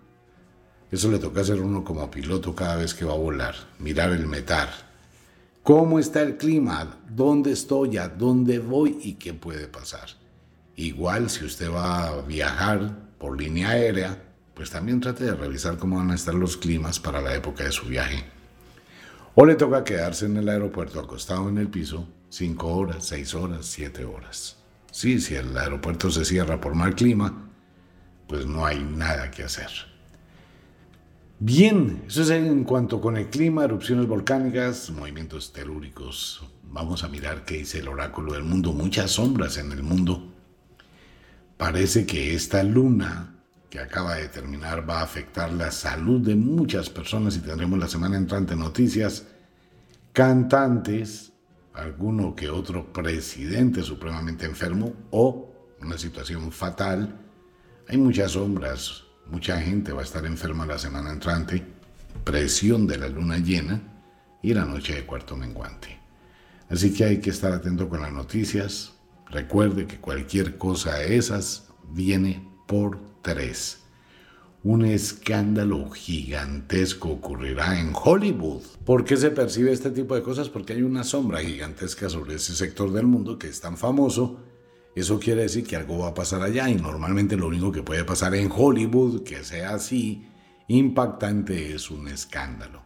Eso 0.90 1.12
le 1.12 1.20
toca 1.20 1.42
hacer 1.42 1.60
uno 1.60 1.84
como 1.84 2.10
piloto 2.10 2.56
cada 2.56 2.78
vez 2.78 2.94
que 2.94 3.04
va 3.04 3.12
a 3.12 3.18
volar, 3.18 3.54
mirar 3.80 4.12
el 4.12 4.26
metar, 4.26 4.70
cómo 5.62 6.00
está 6.00 6.22
el 6.22 6.38
clima, 6.38 7.02
dónde 7.10 7.52
estoy, 7.52 7.98
a 7.98 8.08
dónde 8.08 8.60
voy 8.60 9.00
y 9.04 9.16
qué 9.16 9.34
puede 9.34 9.68
pasar. 9.68 10.08
Igual 10.78 11.30
si 11.30 11.44
usted 11.44 11.70
va 11.70 12.08
a 12.08 12.22
viajar 12.22 13.10
por 13.18 13.38
línea 13.38 13.72
aérea, 13.72 14.24
pues 14.54 14.70
también 14.70 15.02
trate 15.02 15.26
de 15.26 15.36
revisar 15.36 15.78
cómo 15.78 15.98
van 15.98 16.12
a 16.12 16.16
estar 16.16 16.34
los 16.34 16.56
climas 16.56 16.98
para 16.98 17.20
la 17.20 17.36
época 17.36 17.66
de 17.66 17.74
su 17.74 17.88
viaje. 17.88 18.33
O 19.36 19.46
le 19.46 19.56
toca 19.56 19.84
quedarse 19.84 20.28
en 20.28 20.38
el 20.38 20.48
aeropuerto 20.48 21.00
acostado 21.00 21.50
en 21.50 21.58
el 21.58 21.67
piso 21.67 22.08
5 22.30 22.67
horas, 22.67 23.06
6 23.06 23.34
horas, 23.36 23.65
7 23.65 24.06
horas. 24.06 24.58
Sí, 24.91 25.19
si 25.19 25.34
el 25.34 25.58
aeropuerto 25.58 26.12
se 26.12 26.24
cierra 26.24 26.62
por 26.62 26.76
mal 26.76 26.93
clima, 26.93 27.50
pues 28.28 28.46
no 28.46 28.65
hay 28.65 28.80
nada 28.84 29.32
que 29.32 29.43
hacer. 29.43 29.69
Bien, 31.39 32.04
eso 32.08 32.22
es 32.22 32.30
en 32.30 32.63
cuanto 32.63 33.02
con 33.02 33.17
el 33.17 33.30
clima, 33.30 33.65
erupciones 33.65 34.08
volcánicas, 34.08 34.91
movimientos 34.91 35.52
telúricos. 35.52 36.48
Vamos 36.63 37.04
a 37.04 37.10
mirar 37.10 37.43
qué 37.43 37.58
dice 37.58 37.80
el 37.80 37.88
oráculo 37.88 38.34
del 38.34 38.43
mundo. 38.43 38.72
Muchas 38.72 39.12
sombras 39.12 39.58
en 39.58 39.72
el 39.72 39.82
mundo. 39.82 40.32
Parece 41.58 42.06
que 42.06 42.36
esta 42.36 42.63
luna 42.63 43.33
que 43.74 43.80
acaba 43.80 44.14
de 44.14 44.28
terminar 44.28 44.88
va 44.88 45.00
a 45.00 45.04
afectar 45.04 45.52
la 45.52 45.72
salud 45.72 46.22
de 46.22 46.36
muchas 46.36 46.92
personas 46.92 47.36
y 47.38 47.40
tendremos 47.40 47.80
la 47.80 47.88
semana 47.88 48.18
entrante 48.18 48.56
noticias. 48.56 49.26
Cantantes, 50.12 51.34
alguno 51.74 52.36
que 52.36 52.52
otro 52.52 52.94
presidente 52.94 53.82
supremamente 53.82 54.46
enfermo 54.46 54.94
o 55.10 55.52
una 55.82 55.98
situación 55.98 56.52
fatal. 56.52 57.20
Hay 57.88 57.98
muchas 57.98 58.34
sombras, 58.34 59.06
mucha 59.26 59.60
gente 59.60 59.92
va 59.92 60.02
a 60.02 60.04
estar 60.04 60.24
enferma 60.28 60.68
la 60.68 60.78
semana 60.78 61.12
entrante, 61.12 61.66
presión 62.24 62.86
de 62.86 63.00
la 63.00 63.10
luna 63.10 63.40
llena 63.40 63.82
y 64.44 64.54
la 64.54 64.66
noche 64.66 64.94
de 64.94 65.04
cuarto 65.08 65.36
menguante. 65.36 66.00
Así 66.70 66.94
que 66.94 67.06
hay 67.06 67.20
que 67.20 67.32
estar 67.32 67.52
atento 67.52 67.90
con 67.90 68.04
las 68.04 68.14
noticias, 68.14 68.94
Recuerde 69.32 69.88
que 69.88 70.00
cualquier 70.00 70.60
cosa 70.60 70.94
de 70.94 71.18
esas 71.18 71.70
viene 71.90 72.48
por 72.68 73.12
tres. 73.24 73.80
Un 74.64 74.86
escándalo 74.86 75.90
gigantesco 75.90 77.10
ocurrirá 77.10 77.80
en 77.80 77.92
Hollywood. 77.94 78.62
¿Por 78.86 79.04
qué 79.04 79.18
se 79.18 79.32
percibe 79.32 79.72
este 79.72 79.90
tipo 79.90 80.14
de 80.16 80.22
cosas? 80.22 80.50
Porque 80.50 80.74
hay 80.74 80.84
una 80.84 81.04
sombra 81.04 81.40
gigantesca 81.42 82.10
sobre 82.10 82.36
ese 82.36 82.56
sector 82.56 82.94
del 82.94 83.08
mundo 83.08 83.40
que 83.40 83.48
es 83.48 83.60
tan 83.60 83.78
famoso. 83.78 84.40
Eso 84.96 85.20
quiere 85.20 85.42
decir 85.42 85.66
que 85.66 85.76
algo 85.76 85.98
va 85.98 86.10
a 86.10 86.14
pasar 86.14 86.44
allá 86.44 86.70
y 86.70 86.76
normalmente 86.76 87.36
lo 87.36 87.48
único 87.48 87.72
que 87.72 87.82
puede 87.82 88.06
pasar 88.06 88.36
en 88.36 88.52
Hollywood, 88.56 89.24
que 89.24 89.44
sea 89.44 89.74
así, 89.74 90.28
impactante, 90.68 91.74
es 91.74 91.90
un 91.90 92.08
escándalo. 92.08 92.84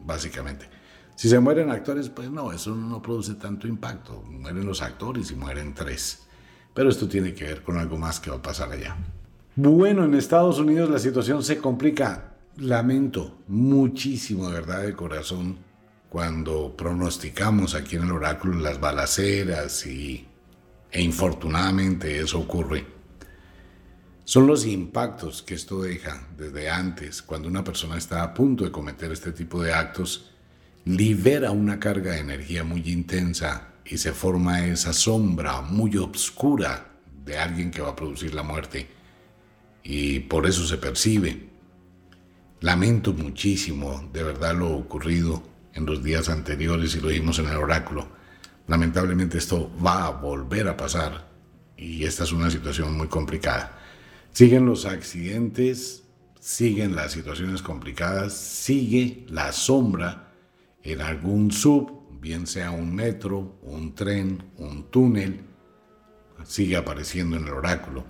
Básicamente. 0.00 0.66
Si 1.14 1.28
se 1.28 1.38
mueren 1.40 1.70
actores, 1.70 2.08
pues 2.08 2.30
no, 2.30 2.52
eso 2.52 2.74
no 2.74 3.02
produce 3.02 3.34
tanto 3.34 3.66
impacto. 3.68 4.22
Mueren 4.22 4.66
los 4.66 4.82
actores 4.82 5.30
y 5.30 5.34
mueren 5.34 5.74
tres. 5.74 6.26
Pero 6.74 6.88
esto 6.88 7.08
tiene 7.08 7.34
que 7.34 7.44
ver 7.44 7.62
con 7.62 7.76
algo 7.76 7.98
más 7.98 8.20
que 8.20 8.30
va 8.30 8.36
a 8.36 8.42
pasar 8.42 8.70
allá. 8.70 8.96
Bueno, 9.60 10.04
en 10.04 10.14
Estados 10.14 10.60
Unidos 10.60 10.88
la 10.88 11.00
situación 11.00 11.42
se 11.42 11.58
complica. 11.58 12.36
Lamento 12.58 13.38
muchísimo, 13.48 14.46
de 14.46 14.54
verdad, 14.54 14.82
de 14.82 14.92
corazón, 14.92 15.58
cuando 16.08 16.76
pronosticamos 16.76 17.74
aquí 17.74 17.96
en 17.96 18.04
el 18.04 18.12
oráculo 18.12 18.60
las 18.60 18.78
balaceras 18.78 19.84
y, 19.84 20.28
e 20.92 21.02
infortunadamente 21.02 22.20
eso 22.20 22.38
ocurre. 22.38 22.86
Son 24.22 24.46
los 24.46 24.64
impactos 24.64 25.42
que 25.42 25.54
esto 25.54 25.82
deja 25.82 26.28
desde 26.36 26.70
antes, 26.70 27.20
cuando 27.20 27.48
una 27.48 27.64
persona 27.64 27.98
está 27.98 28.22
a 28.22 28.34
punto 28.34 28.62
de 28.62 28.70
cometer 28.70 29.10
este 29.10 29.32
tipo 29.32 29.60
de 29.60 29.72
actos 29.74 30.30
libera 30.84 31.50
una 31.50 31.80
carga 31.80 32.12
de 32.12 32.20
energía 32.20 32.62
muy 32.62 32.88
intensa 32.88 33.70
y 33.84 33.98
se 33.98 34.12
forma 34.12 34.66
esa 34.66 34.92
sombra 34.92 35.62
muy 35.62 35.96
oscura 35.96 36.92
de 37.24 37.36
alguien 37.36 37.72
que 37.72 37.82
va 37.82 37.88
a 37.88 37.96
producir 37.96 38.34
la 38.34 38.44
muerte. 38.44 38.97
Y 39.82 40.20
por 40.20 40.46
eso 40.46 40.66
se 40.66 40.78
percibe. 40.78 41.48
Lamento 42.60 43.12
muchísimo 43.12 44.08
de 44.12 44.22
verdad 44.22 44.56
lo 44.56 44.70
ocurrido 44.76 45.42
en 45.74 45.86
los 45.86 46.02
días 46.02 46.28
anteriores 46.28 46.94
y 46.96 47.00
lo 47.00 47.08
vimos 47.08 47.38
en 47.38 47.46
el 47.46 47.56
oráculo. 47.56 48.08
Lamentablemente 48.66 49.38
esto 49.38 49.70
va 49.84 50.06
a 50.06 50.10
volver 50.10 50.68
a 50.68 50.76
pasar 50.76 51.28
y 51.76 52.04
esta 52.04 52.24
es 52.24 52.32
una 52.32 52.50
situación 52.50 52.96
muy 52.96 53.06
complicada. 53.08 53.78
Siguen 54.32 54.66
los 54.66 54.84
accidentes, 54.84 56.02
siguen 56.40 56.94
las 56.94 57.12
situaciones 57.12 57.62
complicadas, 57.62 58.34
sigue 58.36 59.24
la 59.28 59.52
sombra 59.52 60.32
en 60.82 61.00
algún 61.00 61.50
sub, 61.50 62.18
bien 62.20 62.46
sea 62.46 62.70
un 62.70 62.94
metro, 62.94 63.58
un 63.62 63.94
tren, 63.94 64.42
un 64.56 64.90
túnel, 64.90 65.40
sigue 66.44 66.76
apareciendo 66.76 67.36
en 67.36 67.46
el 67.46 67.52
oráculo. 67.52 68.04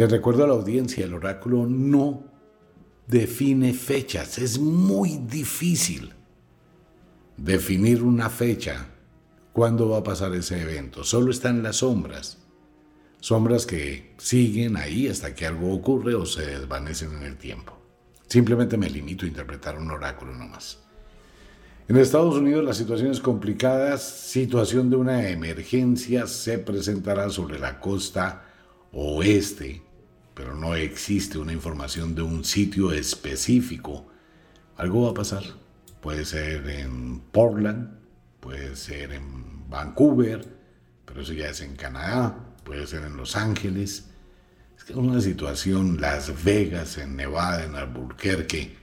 Les 0.00 0.10
recuerdo 0.10 0.44
a 0.44 0.46
la 0.46 0.54
audiencia, 0.54 1.04
el 1.04 1.12
oráculo 1.12 1.66
no 1.66 2.24
define 3.06 3.74
fechas, 3.74 4.38
es 4.38 4.58
muy 4.58 5.18
difícil 5.18 6.14
definir 7.36 8.02
una 8.02 8.30
fecha, 8.30 8.86
cuándo 9.52 9.90
va 9.90 9.98
a 9.98 10.02
pasar 10.02 10.34
ese 10.34 10.62
evento, 10.62 11.04
solo 11.04 11.30
están 11.30 11.62
las 11.62 11.76
sombras, 11.76 12.38
sombras 13.18 13.66
que 13.66 14.14
siguen 14.16 14.78
ahí 14.78 15.06
hasta 15.06 15.34
que 15.34 15.44
algo 15.44 15.70
ocurre 15.70 16.14
o 16.14 16.24
se 16.24 16.46
desvanecen 16.46 17.12
en 17.16 17.24
el 17.24 17.36
tiempo. 17.36 17.78
Simplemente 18.26 18.78
me 18.78 18.88
limito 18.88 19.26
a 19.26 19.28
interpretar 19.28 19.76
un 19.76 19.90
oráculo 19.90 20.34
nomás. 20.34 20.78
En 21.88 21.98
Estados 21.98 22.36
Unidos 22.36 22.64
las 22.64 22.78
situaciones 22.78 23.20
complicadas, 23.20 24.02
situación 24.02 24.88
de 24.88 24.96
una 24.96 25.28
emergencia 25.28 26.26
se 26.26 26.58
presentará 26.58 27.28
sobre 27.28 27.58
la 27.58 27.78
costa 27.78 28.46
oeste, 28.92 29.89
pero 30.40 30.54
no 30.54 30.74
existe 30.74 31.36
una 31.36 31.52
información 31.52 32.14
de 32.14 32.22
un 32.22 32.44
sitio 32.44 32.92
específico. 32.92 34.06
Algo 34.78 35.02
va 35.02 35.10
a 35.10 35.14
pasar. 35.14 35.42
Puede 36.00 36.24
ser 36.24 36.66
en 36.66 37.20
Portland, 37.20 37.90
puede 38.40 38.74
ser 38.74 39.12
en 39.12 39.68
Vancouver, 39.68 40.48
pero 41.04 41.20
eso 41.20 41.34
ya 41.34 41.50
es 41.50 41.60
en 41.60 41.76
Canadá, 41.76 42.54
puede 42.64 42.86
ser 42.86 43.02
en 43.02 43.18
Los 43.18 43.36
Ángeles. 43.36 44.06
Es 44.78 44.84
que 44.84 44.94
una 44.94 45.20
situación, 45.20 46.00
Las 46.00 46.42
Vegas, 46.42 46.96
en 46.96 47.16
Nevada, 47.16 47.62
en 47.62 47.74
Albuquerque, 47.74 48.78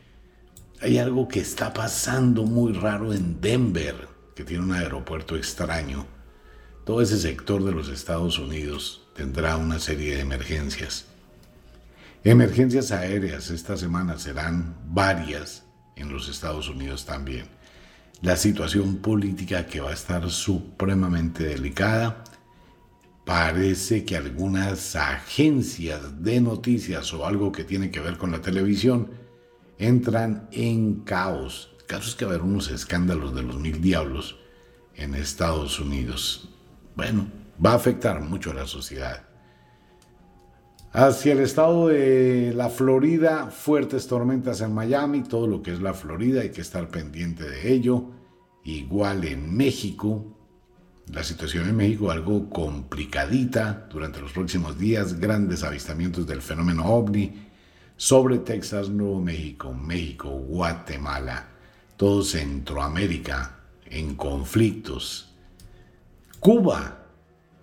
hay 0.79 0.99
algo 0.99 1.27
que 1.27 1.39
está 1.39 1.73
pasando 1.73 2.43
muy 2.43 2.73
raro 2.73 3.13
en 3.13 3.41
Denver, 3.41 4.07
que 4.35 4.43
tiene 4.43 4.63
un 4.63 4.73
aeropuerto 4.73 5.35
extraño. 5.35 6.05
Todo 6.85 7.01
ese 7.01 7.17
sector 7.17 7.63
de 7.63 7.71
los 7.71 7.89
Estados 7.89 8.37
Unidos 8.37 9.07
tendrá 9.15 9.57
una 9.57 9.79
serie 9.79 10.17
de 10.17 10.21
emergencias. 10.21 11.07
Emergencias 12.27 12.91
aéreas 12.91 13.51
esta 13.51 13.77
semana 13.77 14.17
serán 14.17 14.75
varias 14.89 15.63
en 15.95 16.11
los 16.11 16.27
Estados 16.27 16.67
Unidos 16.67 17.05
también. 17.05 17.45
La 18.21 18.35
situación 18.35 18.97
política 18.97 19.65
que 19.65 19.79
va 19.79 19.91
a 19.91 19.93
estar 19.93 20.29
supremamente 20.29 21.45
delicada. 21.45 22.25
Parece 23.23 24.03
que 24.03 24.17
algunas 24.17 24.97
agencias 24.97 26.21
de 26.21 26.41
noticias 26.41 27.13
o 27.13 27.25
algo 27.25 27.53
que 27.53 27.63
tiene 27.63 27.91
que 27.91 28.01
ver 28.01 28.17
con 28.17 28.31
la 28.31 28.41
televisión 28.41 29.09
entran 29.77 30.49
en 30.51 31.05
caos. 31.05 31.77
El 31.79 31.85
caso 31.85 32.09
es 32.09 32.15
que 32.15 32.25
va 32.25 32.31
a 32.31 32.35
haber 32.35 32.45
unos 32.45 32.69
escándalos 32.69 33.33
de 33.35 33.43
los 33.43 33.57
mil 33.57 33.79
diablos 33.79 34.37
en 34.95 35.15
Estados 35.15 35.79
Unidos. 35.79 36.49
Bueno, 36.93 37.31
va 37.65 37.71
a 37.71 37.75
afectar 37.75 38.19
mucho 38.19 38.51
a 38.51 38.55
la 38.55 38.67
sociedad. 38.67 39.27
Hacia 40.97 41.33
el 41.33 41.41
estado 41.41 41.89
de 41.89 42.53
la 42.55 42.69
Florida, 42.69 43.51
fuertes 43.51 44.07
tormentas 44.07 44.61
en 44.61 44.73
Miami, 44.73 45.21
todo 45.21 45.45
lo 45.45 45.61
que 45.61 45.71
es 45.71 45.79
la 45.79 45.93
Florida, 45.93 46.41
hay 46.41 46.49
que 46.49 46.61
estar 46.61 46.89
pendiente 46.89 47.47
de 47.47 47.71
ello. 47.71 48.05
Igual 48.63 49.23
en 49.25 49.55
México, 49.55 50.25
la 51.13 51.23
situación 51.23 51.69
en 51.69 51.75
México 51.75 52.09
algo 52.09 52.49
complicadita 52.49 53.87
durante 53.91 54.19
los 54.19 54.31
próximos 54.31 54.79
días, 54.79 55.19
grandes 55.19 55.63
avistamientos 55.63 56.25
del 56.25 56.41
fenómeno 56.41 56.87
ovni, 56.87 57.45
sobre 57.95 58.39
Texas, 58.39 58.89
Nuevo 58.89 59.21
México, 59.21 59.71
México, 59.75 60.29
Guatemala, 60.31 61.47
todo 61.95 62.23
Centroamérica 62.23 63.59
en 63.85 64.15
conflictos. 64.15 65.31
Cuba 66.39 67.05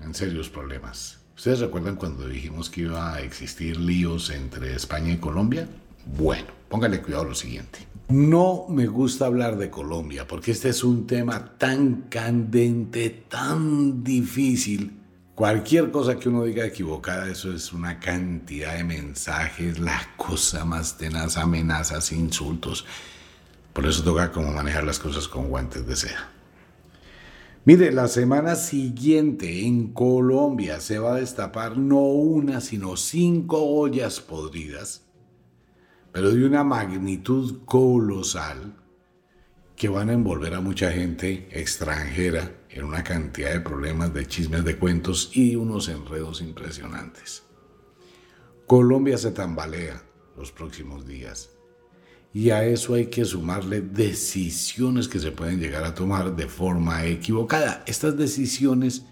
en 0.01 0.15
serios 0.15 0.49
problemas. 0.49 1.24
¿Ustedes 1.37 1.61
recuerdan 1.61 1.97
cuando 1.97 2.29
dijimos 2.29 2.71
que 2.71 2.83
iba 2.83 3.15
a 3.15 3.21
existir 3.21 3.79
líos 3.79 4.31
entre 4.31 4.75
España 4.75 5.13
y 5.13 5.19
Colombia? 5.19 5.69
Bueno, 6.17 6.47
póngale 6.69 7.01
cuidado 7.03 7.25
a 7.25 7.29
lo 7.29 7.35
siguiente. 7.35 7.81
No 8.09 8.67
me 8.69 8.87
gusta 8.87 9.27
hablar 9.27 9.57
de 9.57 9.71
Colombia 9.71 10.27
porque 10.27 10.53
este 10.53 10.69
es 10.69 10.85
un 10.85 11.07
tema 11.07 11.57
tan 11.59 12.03
candente, 12.09 13.25
tan 13.29 14.05
difícil 14.05 15.05
Cualquier 15.35 15.91
cosa 15.91 16.17
que 16.17 16.29
uno 16.29 16.45
diga 16.45 16.65
equivocada, 16.65 17.27
eso 17.27 17.53
es 17.53 17.73
una 17.73 17.99
cantidad 17.99 18.77
de 18.77 18.85
mensajes, 18.85 19.81
la 19.81 20.01
cosa 20.17 20.65
más 20.65 20.97
tenaz, 20.97 21.37
amenazas, 21.37 22.13
insultos. 22.13 22.87
Por 23.73 23.85
eso 23.85 24.05
toca 24.05 24.31
como 24.31 24.53
manejar 24.53 24.85
las 24.85 25.01
cosas 25.01 25.27
con 25.27 25.49
guantes 25.49 25.89
de. 25.89 26.09
Mire, 27.67 27.93
la 27.93 28.09
semana 28.09 28.57
siguiente 28.57 29.65
en 29.65 29.95
Colombia 29.95 30.81
se 30.81 30.99
va 30.99 31.15
a 31.15 31.21
destapar 31.21 31.79
no 31.79 32.01
una, 32.01 32.61
sino 32.61 32.95
cinco 32.99 33.63
ollas 33.65 34.21
podridas, 34.21 35.07
pero 36.13 36.31
de 36.31 36.45
una 36.45 36.63
magnitud 36.63 37.65
colosal 37.65 38.77
que 39.77 39.89
van 39.89 40.11
a 40.11 40.13
envolver 40.13 40.53
a 40.53 40.61
mucha 40.61 40.93
gente 40.93 41.49
extranjera 41.59 42.55
en 42.69 42.85
una 42.85 43.03
cantidad 43.03 43.55
de 43.55 43.61
problemas, 43.61 44.13
de 44.13 44.27
chismes, 44.27 44.63
de 44.63 44.77
cuentos 44.77 45.31
y 45.33 45.57
unos 45.57 45.89
enredos 45.89 46.43
impresionantes. 46.43 47.45
Colombia 48.67 49.17
se 49.17 49.31
tambalea 49.31 50.05
los 50.37 50.53
próximos 50.53 51.07
días 51.07 51.54
y 52.35 52.51
a 52.51 52.65
eso 52.65 52.95
hay 52.95 53.07
que 53.07 53.25
sumarle 53.25 53.81
decisiones 53.81 55.07
que 55.07 55.21
se 55.21 55.31
pueden 55.31 55.61
llegar 55.61 55.85
a 55.85 55.95
tomar 55.95 56.35
de 56.35 56.49
forma 56.49 57.07
equivocada. 57.07 57.85
Estas 57.87 58.17
decisiones 58.19 59.07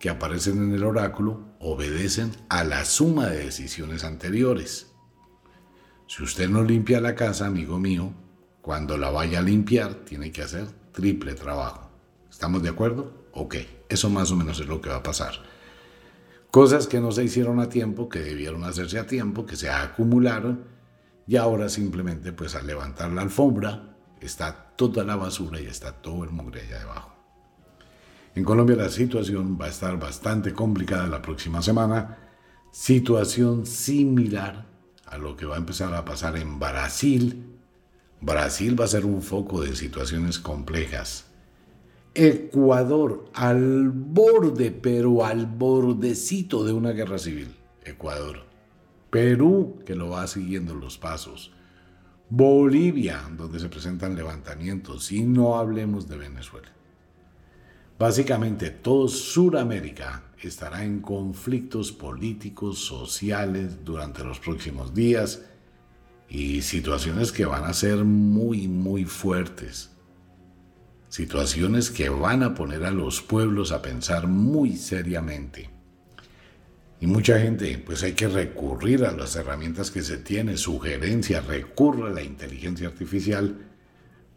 que 0.00 0.10
aparecen 0.10 0.58
en 0.58 0.74
el 0.74 0.82
oráculo 0.82 1.54
obedecen 1.60 2.32
a 2.48 2.64
la 2.64 2.84
suma 2.84 3.28
de 3.28 3.44
decisiones 3.44 4.02
anteriores. 4.02 4.90
Si 6.08 6.24
usted 6.24 6.48
no 6.48 6.64
limpia 6.64 7.00
la 7.00 7.14
casa, 7.14 7.46
amigo 7.46 7.78
mío, 7.78 8.12
cuando 8.60 8.98
la 8.98 9.10
vaya 9.10 9.38
a 9.38 9.42
limpiar, 9.42 9.94
tiene 10.04 10.32
que 10.32 10.42
hacer 10.42 10.66
triple 10.90 11.34
trabajo. 11.34 11.92
¿Estamos 12.28 12.60
de 12.64 12.70
acuerdo? 12.70 13.28
Ok, 13.30 13.54
eso 13.88 14.10
más 14.10 14.32
o 14.32 14.36
menos 14.36 14.58
es 14.58 14.66
lo 14.66 14.80
que 14.80 14.88
va 14.90 14.96
a 14.96 15.02
pasar. 15.04 15.34
Cosas 16.50 16.88
que 16.88 17.00
no 17.00 17.12
se 17.12 17.22
hicieron 17.22 17.60
a 17.60 17.68
tiempo, 17.68 18.08
que 18.08 18.18
debieron 18.18 18.64
hacerse 18.64 18.98
a 18.98 19.06
tiempo, 19.06 19.46
que 19.46 19.54
se 19.54 19.70
acumularon, 19.70 20.73
y 21.26 21.36
ahora 21.36 21.68
simplemente 21.68 22.32
pues 22.32 22.54
al 22.54 22.66
levantar 22.66 23.10
la 23.12 23.22
alfombra 23.22 23.96
está 24.20 24.72
toda 24.76 25.04
la 25.04 25.16
basura 25.16 25.60
y 25.60 25.66
está 25.66 25.92
todo 25.92 26.24
el 26.24 26.30
mugre 26.30 26.62
allá 26.62 26.78
debajo. 26.80 27.14
En 28.34 28.44
Colombia 28.44 28.76
la 28.76 28.88
situación 28.88 29.58
va 29.60 29.66
a 29.66 29.70
estar 29.70 29.98
bastante 29.98 30.52
complicada 30.52 31.06
la 31.06 31.22
próxima 31.22 31.62
semana, 31.62 32.18
situación 32.72 33.64
similar 33.66 34.66
a 35.06 35.18
lo 35.18 35.36
que 35.36 35.46
va 35.46 35.54
a 35.54 35.58
empezar 35.58 35.94
a 35.94 36.04
pasar 36.04 36.36
en 36.36 36.58
Brasil, 36.58 37.54
Brasil 38.20 38.78
va 38.78 38.86
a 38.86 38.88
ser 38.88 39.04
un 39.04 39.22
foco 39.22 39.60
de 39.60 39.76
situaciones 39.76 40.38
complejas. 40.38 41.26
Ecuador 42.14 43.26
al 43.34 43.90
borde, 43.90 44.70
pero 44.70 45.24
al 45.24 45.46
bordecito 45.46 46.64
de 46.64 46.72
una 46.72 46.92
guerra 46.92 47.18
civil. 47.18 47.54
Ecuador. 47.84 48.53
Perú, 49.14 49.78
que 49.86 49.94
lo 49.94 50.08
va 50.08 50.26
siguiendo 50.26 50.74
los 50.74 50.98
pasos. 50.98 51.52
Bolivia, 52.28 53.22
donde 53.36 53.60
se 53.60 53.68
presentan 53.68 54.16
levantamientos. 54.16 55.12
Y 55.12 55.22
no 55.22 55.56
hablemos 55.56 56.08
de 56.08 56.16
Venezuela. 56.16 56.66
Básicamente 57.96 58.70
todo 58.70 59.06
Sudamérica 59.06 60.24
estará 60.42 60.82
en 60.82 61.00
conflictos 61.00 61.92
políticos, 61.92 62.80
sociales 62.80 63.84
durante 63.84 64.24
los 64.24 64.40
próximos 64.40 64.92
días 64.92 65.42
y 66.28 66.62
situaciones 66.62 67.30
que 67.30 67.44
van 67.44 67.62
a 67.62 67.72
ser 67.72 67.98
muy, 67.98 68.66
muy 68.66 69.04
fuertes. 69.04 69.92
Situaciones 71.08 71.92
que 71.92 72.08
van 72.08 72.42
a 72.42 72.56
poner 72.56 72.84
a 72.84 72.90
los 72.90 73.22
pueblos 73.22 73.70
a 73.70 73.80
pensar 73.80 74.26
muy 74.26 74.76
seriamente. 74.76 75.73
Y 77.04 77.06
mucha 77.06 77.38
gente, 77.38 77.76
pues 77.84 78.02
hay 78.02 78.14
que 78.14 78.28
recurrir 78.28 79.04
a 79.04 79.12
las 79.12 79.36
herramientas 79.36 79.90
que 79.90 80.00
se 80.00 80.16
tiene, 80.16 80.56
sugerencia, 80.56 81.42
recurre 81.42 82.08
a 82.08 82.14
la 82.14 82.22
inteligencia 82.22 82.88
artificial 82.88 83.58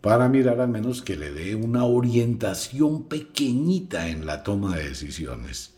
para 0.02 0.28
mirar 0.28 0.60
al 0.60 0.68
menos 0.68 1.02
que 1.02 1.16
le 1.16 1.32
dé 1.32 1.56
una 1.56 1.86
orientación 1.86 3.04
pequeñita 3.06 4.10
en 4.10 4.26
la 4.26 4.44
toma 4.44 4.76
de 4.76 4.90
decisiones. 4.90 5.76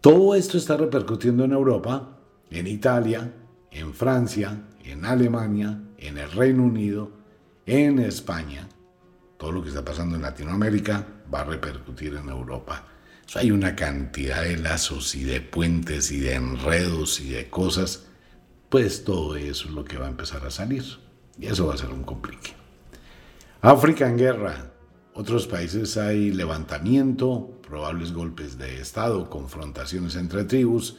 Todo 0.00 0.34
esto 0.34 0.58
está 0.58 0.76
repercutiendo 0.76 1.44
en 1.44 1.52
Europa, 1.52 2.18
en 2.50 2.66
Italia, 2.66 3.32
en 3.70 3.94
Francia, 3.94 4.64
en 4.82 5.04
Alemania, 5.04 5.80
en 5.98 6.18
el 6.18 6.32
Reino 6.32 6.64
Unido, 6.64 7.12
en 7.66 8.00
España. 8.00 8.68
Todo 9.38 9.52
lo 9.52 9.62
que 9.62 9.68
está 9.68 9.84
pasando 9.84 10.16
en 10.16 10.22
Latinoamérica 10.22 11.06
va 11.32 11.42
a 11.42 11.44
repercutir 11.44 12.16
en 12.16 12.28
Europa. 12.30 12.84
Hay 13.36 13.50
una 13.50 13.76
cantidad 13.76 14.42
de 14.42 14.56
lazos 14.56 15.14
y 15.14 15.24
de 15.24 15.40
puentes 15.40 16.10
y 16.10 16.20
de 16.20 16.34
enredos 16.34 17.20
y 17.20 17.30
de 17.30 17.48
cosas. 17.48 18.06
Pues 18.68 19.04
todo 19.04 19.36
eso 19.36 19.68
es 19.68 19.74
lo 19.74 19.84
que 19.84 19.98
va 19.98 20.06
a 20.06 20.10
empezar 20.10 20.46
a 20.46 20.50
salir. 20.50 20.84
Y 21.38 21.46
eso 21.46 21.66
va 21.66 21.74
a 21.74 21.78
ser 21.78 21.90
un 21.90 22.04
complique. 22.04 22.52
África 23.62 24.08
en 24.08 24.16
guerra. 24.16 24.72
Otros 25.14 25.46
países 25.46 25.96
hay 25.96 26.30
levantamiento, 26.30 27.60
probables 27.62 28.12
golpes 28.12 28.58
de 28.58 28.80
Estado, 28.80 29.28
confrontaciones 29.28 30.16
entre 30.16 30.44
tribus 30.44 30.96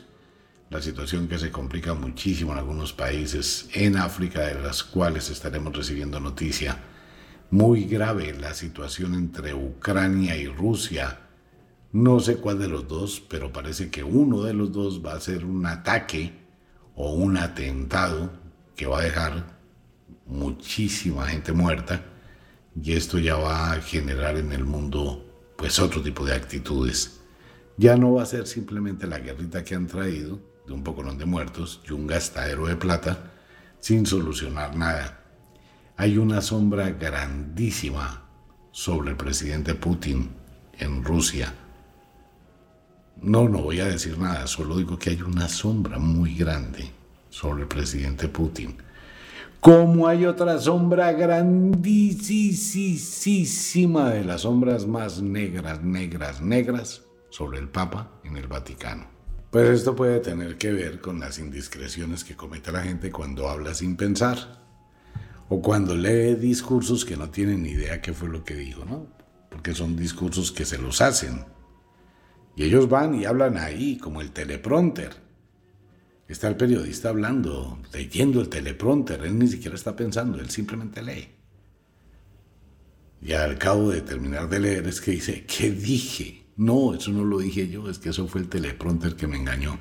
la 0.71 0.81
situación 0.81 1.27
que 1.27 1.37
se 1.37 1.51
complica 1.51 1.93
muchísimo 1.93 2.53
en 2.53 2.59
algunos 2.59 2.93
países 2.93 3.67
en 3.73 3.97
África, 3.97 4.39
de 4.39 4.55
las 4.55 4.83
cuales 4.83 5.29
estaremos 5.29 5.75
recibiendo 5.75 6.21
noticia. 6.21 6.77
Muy 7.49 7.83
grave 7.83 8.33
la 8.39 8.53
situación 8.53 9.13
entre 9.13 9.53
Ucrania 9.53 10.37
y 10.37 10.47
Rusia. 10.47 11.19
No 11.93 12.19
sé 12.21 12.37
cuál 12.37 12.59
de 12.59 12.69
los 12.69 12.87
dos, 12.87 13.21
pero 13.27 13.51
parece 13.51 13.89
que 13.89 14.03
uno 14.03 14.43
de 14.43 14.53
los 14.53 14.71
dos 14.71 15.05
va 15.05 15.13
a 15.13 15.19
ser 15.19 15.43
un 15.43 15.65
ataque 15.65 16.33
o 16.95 17.13
un 17.13 17.37
atentado 17.37 18.31
que 18.75 18.85
va 18.85 18.99
a 18.99 19.03
dejar 19.03 19.59
muchísima 20.25 21.27
gente 21.27 21.51
muerta 21.51 22.05
y 22.81 22.93
esto 22.93 23.19
ya 23.19 23.35
va 23.35 23.73
a 23.73 23.81
generar 23.81 24.37
en 24.37 24.53
el 24.53 24.63
mundo 24.63 25.53
pues 25.57 25.79
otro 25.79 26.01
tipo 26.01 26.25
de 26.25 26.33
actitudes. 26.33 27.19
Ya 27.77 27.97
no 27.97 28.13
va 28.13 28.23
a 28.23 28.25
ser 28.25 28.47
simplemente 28.47 29.05
la 29.05 29.19
guerrita 29.19 29.63
que 29.63 29.75
han 29.75 29.87
traído, 29.87 30.39
de 30.65 30.73
un 30.73 30.83
poco 30.83 31.03
de 31.03 31.25
muertos 31.25 31.81
y 31.87 31.91
un 31.91 32.07
gastadero 32.07 32.67
de 32.67 32.75
plata 32.75 33.31
sin 33.79 34.05
solucionar 34.05 34.75
nada. 34.75 35.23
Hay 35.97 36.17
una 36.17 36.41
sombra 36.41 36.91
grandísima 36.91 38.29
sobre 38.71 39.11
el 39.11 39.17
presidente 39.17 39.75
Putin 39.75 40.29
en 40.79 41.03
Rusia. 41.03 41.53
No, 43.21 43.49
no 43.49 43.59
voy 43.59 43.79
a 43.79 43.85
decir 43.85 44.17
nada, 44.17 44.47
solo 44.47 44.77
digo 44.77 44.97
que 44.97 45.11
hay 45.11 45.21
una 45.21 45.47
sombra 45.47 45.99
muy 45.99 46.35
grande 46.35 46.91
sobre 47.29 47.63
el 47.63 47.67
presidente 47.67 48.27
Putin. 48.27 48.77
Como 49.59 50.07
hay 50.07 50.25
otra 50.25 50.59
sombra 50.59 51.11
grandísima 51.11 51.69
de 54.09 54.23
las 54.23 54.41
sombras 54.41 54.87
más 54.87 55.21
negras, 55.21 55.83
negras, 55.83 56.41
negras 56.41 57.03
sobre 57.29 57.59
el 57.59 57.69
Papa 57.69 58.09
en 58.23 58.37
el 58.37 58.47
Vaticano. 58.47 59.05
Pues 59.51 59.69
esto 59.69 59.95
puede 59.95 60.19
tener 60.19 60.57
que 60.57 60.71
ver 60.71 61.01
con 61.01 61.19
las 61.19 61.37
indiscreciones 61.37 62.23
que 62.23 62.35
comete 62.35 62.71
la 62.71 62.81
gente 62.81 63.11
cuando 63.11 63.49
habla 63.49 63.73
sin 63.73 63.97
pensar 63.97 64.61
o 65.49 65.61
cuando 65.61 65.95
lee 65.95 66.35
discursos 66.35 67.03
que 67.03 67.17
no 67.17 67.29
tienen 67.29 67.63
ni 67.63 67.71
idea 67.71 68.01
qué 68.01 68.13
fue 68.13 68.29
lo 68.29 68.45
que 68.45 68.55
dijo, 68.55 68.85
¿no? 68.85 69.07
Porque 69.49 69.73
son 69.73 69.97
discursos 69.97 70.53
que 70.53 70.63
se 70.63 70.77
los 70.77 71.01
hacen. 71.01 71.43
Y 72.55 72.63
ellos 72.63 72.89
van 72.89 73.15
y 73.15 73.25
hablan 73.25 73.57
ahí, 73.57 73.97
como 73.97 74.21
el 74.21 74.31
teleprompter. 74.31 75.15
Está 76.27 76.47
el 76.47 76.55
periodista 76.55 77.09
hablando, 77.09 77.79
leyendo 77.93 78.39
el 78.39 78.49
teleprompter, 78.49 79.25
él 79.25 79.37
ni 79.37 79.47
siquiera 79.47 79.75
está 79.75 79.95
pensando, 79.95 80.39
él 80.39 80.49
simplemente 80.49 81.01
lee. 81.01 81.27
Y 83.21 83.33
al 83.33 83.57
cabo 83.57 83.91
de 83.91 84.01
terminar 84.01 84.49
de 84.49 84.59
leer 84.59 84.87
es 84.87 85.01
que 85.01 85.11
dice, 85.11 85.45
¿qué 85.45 85.71
dije? 85.71 86.45
No, 86.55 86.93
eso 86.93 87.11
no 87.11 87.23
lo 87.23 87.39
dije 87.39 87.69
yo, 87.69 87.89
es 87.89 87.99
que 87.99 88.09
eso 88.09 88.27
fue 88.27 88.41
el 88.41 88.47
teleprompter 88.47 89.15
que 89.15 89.27
me 89.27 89.37
engañó. 89.37 89.79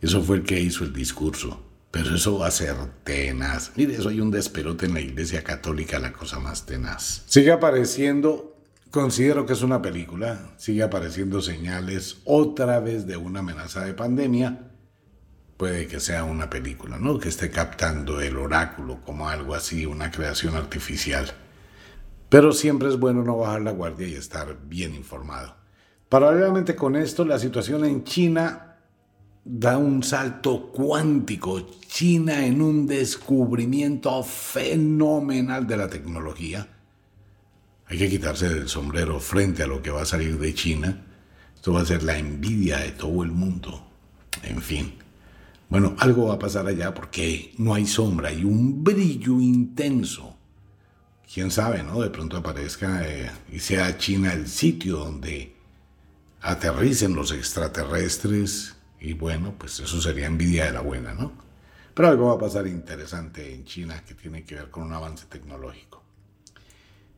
Eso 0.00 0.22
fue 0.22 0.36
el 0.36 0.42
que 0.42 0.60
hizo 0.60 0.84
el 0.84 0.92
discurso. 0.92 1.64
Pero 1.90 2.16
eso 2.16 2.38
va 2.38 2.48
a 2.48 2.50
ser 2.50 2.74
tenaz. 3.04 3.70
Mire, 3.76 3.94
eso 3.94 4.08
hay 4.08 4.20
un 4.20 4.32
desperote 4.32 4.86
en 4.86 4.94
la 4.94 5.00
iglesia 5.00 5.44
católica, 5.44 6.00
la 6.00 6.12
cosa 6.12 6.40
más 6.40 6.66
tenaz. 6.66 7.22
Sigue 7.26 7.52
apareciendo, 7.52 8.53
considero 8.94 9.44
que 9.44 9.54
es 9.54 9.62
una 9.62 9.82
película, 9.82 10.52
sigue 10.56 10.84
apareciendo 10.84 11.42
señales 11.42 12.18
otra 12.24 12.78
vez 12.78 13.08
de 13.08 13.16
una 13.16 13.40
amenaza 13.40 13.84
de 13.84 13.92
pandemia. 13.92 14.70
Puede 15.56 15.88
que 15.88 15.98
sea 15.98 16.22
una 16.22 16.48
película, 16.48 16.96
¿no? 16.96 17.18
Que 17.18 17.28
esté 17.28 17.50
captando 17.50 18.20
el 18.20 18.36
oráculo 18.36 19.00
como 19.04 19.28
algo 19.28 19.56
así, 19.56 19.84
una 19.84 20.12
creación 20.12 20.54
artificial. 20.54 21.32
Pero 22.28 22.52
siempre 22.52 22.88
es 22.88 22.96
bueno 22.96 23.24
no 23.24 23.36
bajar 23.38 23.62
la 23.62 23.72
guardia 23.72 24.06
y 24.06 24.14
estar 24.14 24.56
bien 24.64 24.94
informado. 24.94 25.56
Paralelamente 26.08 26.76
con 26.76 26.94
esto, 26.94 27.24
la 27.24 27.40
situación 27.40 27.84
en 27.84 28.04
China 28.04 28.76
da 29.44 29.76
un 29.76 30.04
salto 30.04 30.70
cuántico. 30.70 31.66
China 31.88 32.46
en 32.46 32.62
un 32.62 32.86
descubrimiento 32.86 34.22
fenomenal 34.22 35.66
de 35.66 35.76
la 35.78 35.88
tecnología. 35.88 36.73
Hay 37.94 37.98
que 38.00 38.08
quitarse 38.08 38.48
del 38.48 38.68
sombrero 38.68 39.20
frente 39.20 39.62
a 39.62 39.68
lo 39.68 39.80
que 39.80 39.92
va 39.92 40.02
a 40.02 40.04
salir 40.04 40.36
de 40.36 40.52
China. 40.52 41.06
Esto 41.54 41.74
va 41.74 41.82
a 41.82 41.86
ser 41.86 42.02
la 42.02 42.18
envidia 42.18 42.78
de 42.78 42.90
todo 42.90 43.22
el 43.22 43.30
mundo. 43.30 43.88
En 44.42 44.60
fin. 44.60 44.94
Bueno, 45.68 45.94
algo 46.00 46.26
va 46.26 46.34
a 46.34 46.38
pasar 46.40 46.66
allá 46.66 46.92
porque 46.92 47.54
no 47.56 47.72
hay 47.72 47.86
sombra, 47.86 48.30
hay 48.30 48.42
un 48.42 48.82
brillo 48.82 49.40
intenso 49.40 50.36
quién 51.32 51.52
sabe, 51.52 51.84
¿no? 51.84 52.00
De 52.00 52.10
pronto 52.10 52.36
aparezca 52.36 53.08
eh, 53.08 53.30
y 53.52 53.60
sea 53.60 53.96
China 53.96 54.32
el 54.32 54.48
sitio 54.48 54.98
donde 54.98 55.54
aterricen 56.42 57.14
los 57.14 57.30
extraterrestres 57.30 58.74
y 59.00 59.14
bueno, 59.14 59.54
pues 59.56 59.78
eso 59.78 60.00
sería 60.00 60.26
envidia 60.26 60.64
de 60.64 60.72
la 60.72 60.80
buena, 60.80 61.14
¿no? 61.14 61.32
Pero 61.94 62.08
algo 62.08 62.26
va 62.26 62.34
a 62.34 62.38
pasar 62.38 62.66
interesante 62.66 63.54
en 63.54 63.64
China 63.64 64.02
que 64.04 64.14
tiene 64.14 64.44
que 64.44 64.56
ver 64.56 64.70
con 64.70 64.82
un 64.82 64.92
avance 64.92 65.26
tecnológico. 65.26 66.03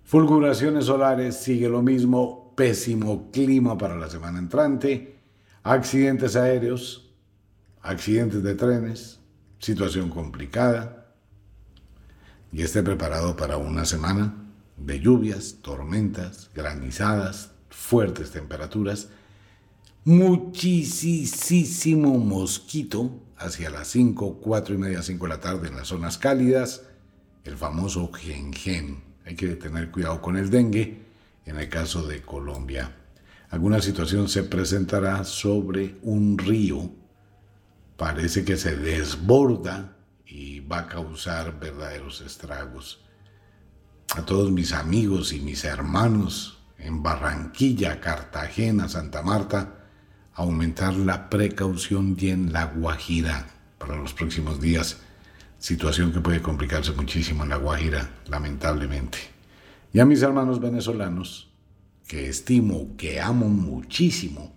Fulguraciones 0.07 0.85
solares, 0.85 1.37
sigue 1.37 1.69
lo 1.69 1.83
mismo, 1.83 2.55
pésimo 2.55 3.29
clima 3.33 3.77
para 3.77 3.97
la 3.97 4.09
semana 4.09 4.38
entrante, 4.38 5.19
accidentes 5.64 6.37
aéreos, 6.37 7.12
accidentes 7.83 8.45
de 8.45 8.55
trenes, 8.55 9.19
situación 9.59 10.11
complicada. 10.11 11.12
Y 12.53 12.62
esté 12.62 12.85
preparado 12.85 13.35
para 13.35 13.57
una 13.57 13.85
semana 13.85 14.47
de 14.77 15.01
lluvias, 15.01 15.57
tormentas, 15.61 16.51
granizadas, 16.55 17.51
fuertes 17.69 18.31
temperaturas, 18.31 19.09
muchísimo 20.05 20.97
mosquito 22.16 23.11
hacia 23.38 23.71
las 23.71 23.88
5, 23.88 24.38
4 24.40 24.73
y 24.73 24.79
media, 24.79 25.03
5 25.03 25.25
de 25.25 25.29
la 25.29 25.40
tarde 25.40 25.66
en 25.66 25.75
las 25.75 25.88
zonas 25.88 26.16
cálidas, 26.16 26.83
el 27.42 27.57
famoso 27.57 28.12
gen 28.12 28.53
gen. 28.53 29.06
Hay 29.26 29.34
que 29.34 29.48
tener 29.56 29.90
cuidado 29.90 30.22
con 30.22 30.36
el 30.36 30.50
dengue 30.50 31.02
en 31.44 31.58
el 31.58 31.68
caso 31.68 32.06
de 32.06 32.22
Colombia. 32.22 32.94
Alguna 33.50 33.82
situación 33.82 34.28
se 34.28 34.44
presentará 34.44 35.24
sobre 35.24 35.96
un 36.02 36.38
río, 36.38 36.90
parece 37.96 38.44
que 38.44 38.56
se 38.56 38.76
desborda 38.76 39.96
y 40.24 40.60
va 40.60 40.80
a 40.80 40.86
causar 40.86 41.58
verdaderos 41.58 42.20
estragos. 42.20 43.00
A 44.14 44.24
todos 44.24 44.52
mis 44.52 44.72
amigos 44.72 45.32
y 45.32 45.40
mis 45.40 45.64
hermanos 45.64 46.58
en 46.78 47.02
Barranquilla, 47.02 48.00
Cartagena, 48.00 48.88
Santa 48.88 49.22
Marta, 49.22 49.88
aumentar 50.34 50.94
la 50.94 51.28
precaución 51.28 52.16
y 52.18 52.30
en 52.30 52.52
la 52.52 52.66
Guajira 52.66 53.46
para 53.78 53.96
los 53.96 54.12
próximos 54.14 54.60
días, 54.60 54.98
situación 55.66 56.12
que 56.12 56.20
puede 56.20 56.40
complicarse 56.40 56.92
muchísimo 56.92 57.42
en 57.42 57.48
la 57.48 57.57
Guajira, 57.57 58.20
lamentablemente. 58.29 59.18
Y 59.92 59.98
a 59.98 60.05
mis 60.05 60.22
hermanos 60.22 60.61
venezolanos, 60.61 61.50
que 62.07 62.29
estimo, 62.29 62.96
que 62.96 63.20
amo 63.20 63.48
muchísimo, 63.48 64.55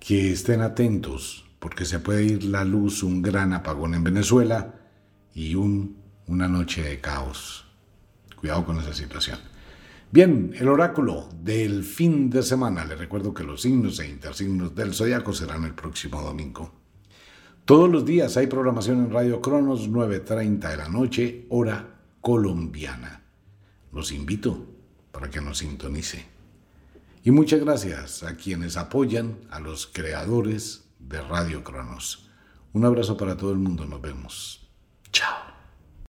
que 0.00 0.32
estén 0.32 0.62
atentos, 0.62 1.44
porque 1.58 1.84
se 1.84 1.98
puede 1.98 2.24
ir 2.24 2.44
la 2.44 2.64
luz, 2.64 3.02
un 3.02 3.20
gran 3.20 3.52
apagón 3.52 3.92
en 3.92 4.02
Venezuela 4.02 4.74
y 5.34 5.54
un, 5.54 5.98
una 6.28 6.48
noche 6.48 6.82
de 6.82 7.02
caos. 7.02 7.66
Cuidado 8.36 8.64
con 8.64 8.78
esa 8.78 8.94
situación. 8.94 9.38
Bien, 10.10 10.54
el 10.54 10.68
oráculo 10.68 11.28
del 11.42 11.84
fin 11.84 12.30
de 12.30 12.42
semana. 12.42 12.86
Le 12.86 12.96
recuerdo 12.96 13.34
que 13.34 13.44
los 13.44 13.60
signos 13.60 14.00
e 14.00 14.08
intersignos 14.08 14.74
del 14.74 14.94
zodiaco 14.94 15.34
serán 15.34 15.64
el 15.64 15.74
próximo 15.74 16.22
domingo. 16.22 16.81
Todos 17.64 17.88
los 17.88 18.04
días 18.04 18.36
hay 18.36 18.48
programación 18.48 19.04
en 19.04 19.12
Radio 19.12 19.40
Cronos, 19.40 19.88
9.30 19.88 20.68
de 20.68 20.76
la 20.76 20.88
noche, 20.88 21.46
hora 21.48 22.00
colombiana. 22.20 23.22
Los 23.92 24.10
invito 24.10 24.66
para 25.12 25.30
que 25.30 25.40
nos 25.40 25.58
sintonice. 25.58 26.26
Y 27.22 27.30
muchas 27.30 27.60
gracias 27.60 28.24
a 28.24 28.34
quienes 28.34 28.76
apoyan 28.76 29.38
a 29.48 29.60
los 29.60 29.86
creadores 29.86 30.88
de 30.98 31.20
Radio 31.20 31.62
Cronos. 31.62 32.28
Un 32.72 32.84
abrazo 32.84 33.16
para 33.16 33.36
todo 33.36 33.52
el 33.52 33.58
mundo, 33.58 33.86
nos 33.86 34.00
vemos. 34.00 34.68